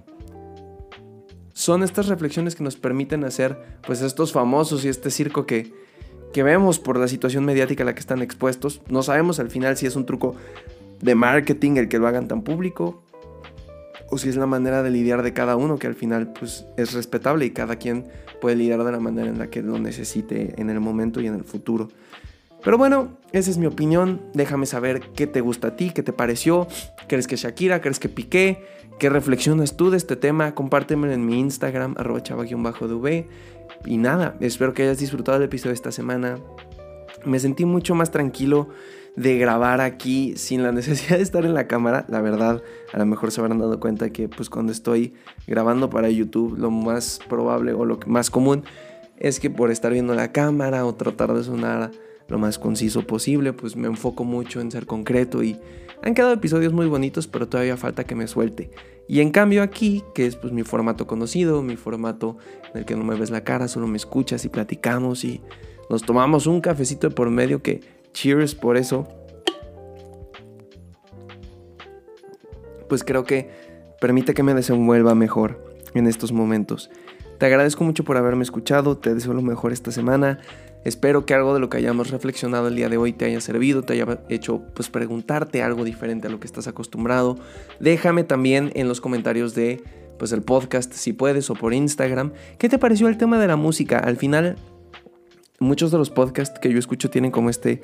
Son 1.54 1.84
estas 1.84 2.08
reflexiones 2.08 2.56
que 2.56 2.64
nos 2.64 2.76
permiten 2.76 3.24
hacer 3.24 3.58
pues 3.86 4.02
estos 4.02 4.32
famosos 4.32 4.86
y 4.86 4.90
este 4.90 5.12
circo 5.12 5.46
que, 5.46 5.74
que 6.34 6.44
vemos 6.44 6.80
por 6.80 6.98
la 6.98 7.08
situación 7.08 7.46
mediática 7.46 7.84
a 7.84 7.86
la 7.86 7.94
que 7.94 8.00
están 8.00 8.22
expuestos. 8.22 8.82
No 8.90 9.04
sabemos 9.04 9.40
al 9.40 9.50
final 9.50 9.78
si 9.78 9.86
es 9.86 9.96
un 9.96 10.06
truco 10.06 10.36
de 11.02 11.16
marketing 11.16 11.78
el 11.78 11.90
que 11.90 12.00
lo 12.00 12.08
hagan 12.08 12.28
tan 12.28 12.44
público 12.44 13.04
o 14.10 14.18
si 14.18 14.30
es 14.30 14.36
la 14.36 14.46
manera 14.46 14.84
de 14.84 14.92
lidiar 14.92 15.24
de 15.24 15.34
cada 15.34 15.56
uno, 15.56 15.80
que 15.80 15.88
al 15.88 15.96
final 15.96 16.34
pues 16.34 16.66
es 16.78 16.94
respetable 16.94 17.46
y 17.46 17.52
cada 17.52 17.78
quien 17.78 18.06
puede 18.42 18.56
lidiar 18.56 18.84
de 18.84 18.92
la 18.92 19.00
manera 19.00 19.28
en 19.28 19.40
la 19.40 19.48
que 19.48 19.64
lo 19.64 19.80
necesite 19.80 20.54
en 20.62 20.70
el 20.70 20.80
momento 20.80 21.20
y 21.20 21.28
en 21.28 21.34
el 21.34 21.44
futuro. 21.44 21.90
Pero 22.64 22.78
bueno, 22.78 23.18
esa 23.34 23.52
es 23.52 23.58
mi 23.58 23.66
opinión. 23.66 24.22
Déjame 24.34 24.66
saber 24.66 25.02
qué 25.16 25.28
te 25.28 25.42
gusta 25.42 25.70
a 25.70 25.76
ti, 25.76 25.92
qué 25.92 26.02
te 26.02 26.14
pareció. 26.14 26.68
¿Crees 27.08 27.28
que 27.28 27.36
Shakira? 27.36 27.82
¿Crees 27.82 28.00
que 28.00 28.10
Piqué? 28.10 28.64
¿Qué 29.00 29.10
reflexionas 29.10 29.76
tú 29.76 29.90
de 29.90 29.98
este 29.98 30.16
tema? 30.16 30.56
Compártemelo 30.56 31.14
en 31.14 31.26
mi 31.26 31.40
Instagram, 31.40 31.96
arroba 31.98 32.24
chava-dv. 32.24 33.28
Y 33.86 33.98
nada, 33.98 34.38
espero 34.40 34.74
que 34.74 34.84
hayas 34.84 35.00
disfrutado 35.00 35.38
el 35.38 35.44
episodio 35.44 35.72
de 35.72 35.76
esta 35.76 35.92
semana. 35.92 36.38
Me 37.26 37.40
sentí 37.40 37.66
mucho 37.66 37.96
más 37.96 38.12
tranquilo 38.12 38.70
de 39.16 39.38
grabar 39.38 39.82
aquí 39.82 40.36
sin 40.38 40.64
la 40.64 40.72
necesidad 40.74 41.18
de 41.18 41.24
estar 41.24 41.44
en 41.46 41.54
la 41.54 41.68
cámara. 41.68 42.06
La 42.08 42.22
verdad, 42.22 42.64
a 42.94 42.98
lo 42.98 43.06
mejor 43.06 43.32
se 43.32 43.42
habrán 43.42 43.60
dado 43.60 43.80
cuenta 43.82 44.10
que 44.12 44.30
pues 44.30 44.50
cuando 44.50 44.72
estoy 44.72 45.14
grabando 45.48 45.90
para 45.90 46.10
YouTube, 46.10 46.58
lo 46.58 46.72
más 46.72 47.20
probable 47.28 47.74
o 47.74 47.84
lo 47.84 48.00
más 48.08 48.30
común 48.30 48.64
es 49.18 49.40
que 49.40 49.50
por 49.50 49.72
estar 49.72 49.92
viendo 49.92 50.14
la 50.16 50.32
cámara 50.32 50.86
o 50.86 50.96
tratar 50.96 51.34
de 51.34 51.44
sonar 51.44 51.92
lo 52.34 52.40
más 52.40 52.60
conciso 52.60 53.08
posible, 53.08 53.54
pues 53.54 53.76
me 53.76 53.88
enfoco 53.88 54.26
mucho 54.26 54.60
en 54.60 54.72
ser 54.72 54.86
concreto 54.86 55.44
y 55.44 55.60
han 56.02 56.14
quedado 56.14 56.34
episodios 56.34 56.74
muy 56.74 56.88
bonitos, 56.88 57.28
pero 57.28 57.48
todavía 57.48 57.78
falta 57.78 58.04
que 58.04 58.16
me 58.16 58.28
suelte. 58.28 58.70
Y 59.08 59.22
en 59.22 59.32
cambio 59.32 59.64
aquí, 59.64 60.04
que 60.14 60.26
es 60.26 60.36
pues 60.36 60.52
mi 60.52 60.64
formato 60.64 61.08
conocido, 61.08 61.62
mi 61.62 61.78
formato 61.78 62.38
en 62.74 62.80
el 62.80 62.86
que 62.86 62.96
no 62.96 63.04
me 63.04 63.16
ves 63.16 63.30
la 63.30 63.44
cara, 63.44 63.68
solo 63.68 63.88
me 63.88 63.98
escuchas 63.98 64.44
y 64.44 64.50
platicamos 64.50 65.24
y 65.24 65.42
nos 65.90 66.04
tomamos 66.04 66.48
un 66.48 66.60
cafecito 66.60 67.08
de 67.08 67.16
por 67.16 67.30
medio 67.30 67.62
que 67.62 67.82
Cheers 68.14 68.56
por 68.56 68.78
eso. 68.78 69.08
pues 72.94 73.04
creo 73.04 73.24
que 73.24 73.50
permite 74.00 74.36
que 74.36 74.44
me 74.44 74.54
desenvuelva 74.54 75.16
mejor 75.16 75.66
en 75.96 76.06
estos 76.06 76.32
momentos. 76.32 76.92
Te 77.40 77.48
agradezco 77.48 77.84
mucho 77.84 78.04
por 78.04 78.18
haberme 78.18 78.44
escuchado, 78.44 79.00
te 79.00 79.16
deseo 79.16 79.34
lo 79.34 79.42
mejor 79.42 79.74
esta 79.74 79.92
semana. 79.92 80.38
Espero 80.84 81.26
que 81.26 81.34
algo 81.34 81.54
de 81.54 81.60
lo 81.60 81.70
que 81.70 81.78
hayamos 81.78 82.12
reflexionado 82.12 82.68
el 82.68 82.76
día 82.76 82.90
de 82.90 82.98
hoy 82.98 83.14
te 83.14 83.26
haya 83.26 83.42
servido, 83.42 83.84
te 83.84 83.94
haya 83.94 84.22
hecho 84.30 84.64
pues 84.74 84.90
preguntarte 84.90 85.62
algo 85.62 85.84
diferente 85.84 86.28
a 86.28 86.30
lo 86.30 86.40
que 86.40 86.48
estás 86.48 86.68
acostumbrado. 86.68 87.38
Déjame 87.80 88.24
también 88.24 88.72
en 88.76 88.88
los 88.88 89.02
comentarios 89.02 89.56
de 89.56 89.84
pues 90.20 90.32
el 90.32 90.42
podcast 90.42 90.94
si 90.94 91.14
puedes 91.14 91.50
o 91.50 91.56
por 91.56 91.74
Instagram, 91.74 92.34
¿qué 92.58 92.70
te 92.70 92.78
pareció 92.78 93.08
el 93.08 93.18
tema 93.18 93.40
de 93.40 93.48
la 93.48 93.56
música? 93.56 93.98
Al 93.98 94.18
final 94.18 94.58
muchos 95.60 95.92
de 95.92 95.98
los 95.98 96.10
podcasts 96.10 96.60
que 96.60 96.72
yo 96.72 96.78
escucho 96.78 97.10
tienen 97.10 97.32
como 97.32 97.50
este 97.50 97.82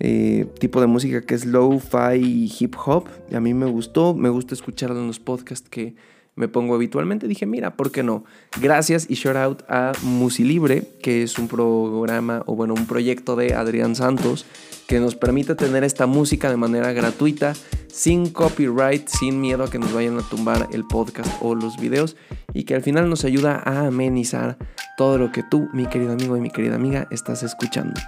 eh, 0.00 0.46
tipo 0.58 0.80
de 0.80 0.86
música 0.86 1.20
que 1.20 1.34
es 1.34 1.44
low-fi 1.44 2.50
hip 2.58 2.74
hop. 2.84 3.06
Y 3.30 3.36
a 3.36 3.40
mí 3.40 3.54
me 3.54 3.66
gustó, 3.66 4.14
me 4.14 4.28
gusta 4.30 4.54
escucharlo 4.54 4.98
en 4.98 5.06
los 5.06 5.20
podcasts 5.20 5.68
que 5.68 5.94
me 6.34 6.48
pongo 6.48 6.74
habitualmente. 6.74 7.28
Dije, 7.28 7.46
mira, 7.46 7.76
¿por 7.76 7.90
qué 7.90 8.02
no? 8.02 8.24
Gracias 8.60 9.06
y 9.08 9.14
shout 9.14 9.36
out 9.36 9.62
a 9.68 9.92
Musilibre, 10.02 10.84
que 11.02 11.22
es 11.22 11.38
un 11.38 11.48
programa 11.48 12.42
o 12.46 12.54
bueno, 12.54 12.74
un 12.74 12.86
proyecto 12.86 13.36
de 13.36 13.54
Adrián 13.54 13.94
Santos 13.94 14.46
que 14.86 15.00
nos 15.00 15.14
permite 15.14 15.54
tener 15.54 15.84
esta 15.84 16.06
música 16.06 16.50
de 16.50 16.56
manera 16.56 16.92
gratuita, 16.92 17.54
sin 17.88 18.30
copyright, 18.30 19.08
sin 19.08 19.40
miedo 19.40 19.64
a 19.64 19.70
que 19.70 19.78
nos 19.78 19.92
vayan 19.92 20.18
a 20.18 20.22
tumbar 20.22 20.68
el 20.72 20.86
podcast 20.86 21.30
o 21.40 21.54
los 21.54 21.78
videos 21.78 22.16
y 22.52 22.64
que 22.64 22.74
al 22.74 22.82
final 22.82 23.08
nos 23.08 23.24
ayuda 23.24 23.62
a 23.64 23.86
amenizar 23.86 24.56
todo 24.96 25.18
lo 25.18 25.32
que 25.32 25.42
tú, 25.42 25.68
mi 25.72 25.86
querido 25.86 26.12
amigo 26.12 26.36
y 26.36 26.40
mi 26.40 26.50
querida 26.50 26.74
amiga, 26.74 27.06
estás 27.10 27.42
escuchando. 27.42 28.00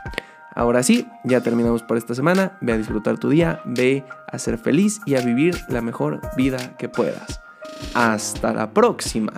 Ahora 0.55 0.83
sí, 0.83 1.07
ya 1.25 1.41
terminamos 1.41 1.83
por 1.83 1.97
esta 1.97 2.15
semana. 2.15 2.57
Ve 2.61 2.73
a 2.73 2.79
disfrutar 2.79 3.19
tu 3.19 3.29
día, 3.29 3.61
ve 3.65 4.05
a 4.31 4.39
ser 4.39 4.59
feliz 4.59 5.01
y 5.05 5.17
a 5.17 5.21
vivir 5.21 5.57
la 5.69 5.81
mejor 5.81 6.21
vida 6.37 6.77
que 6.77 6.89
puedas. 6.89 7.44
Hasta 7.95 8.53
la 8.53 8.71
próxima. 8.73 9.33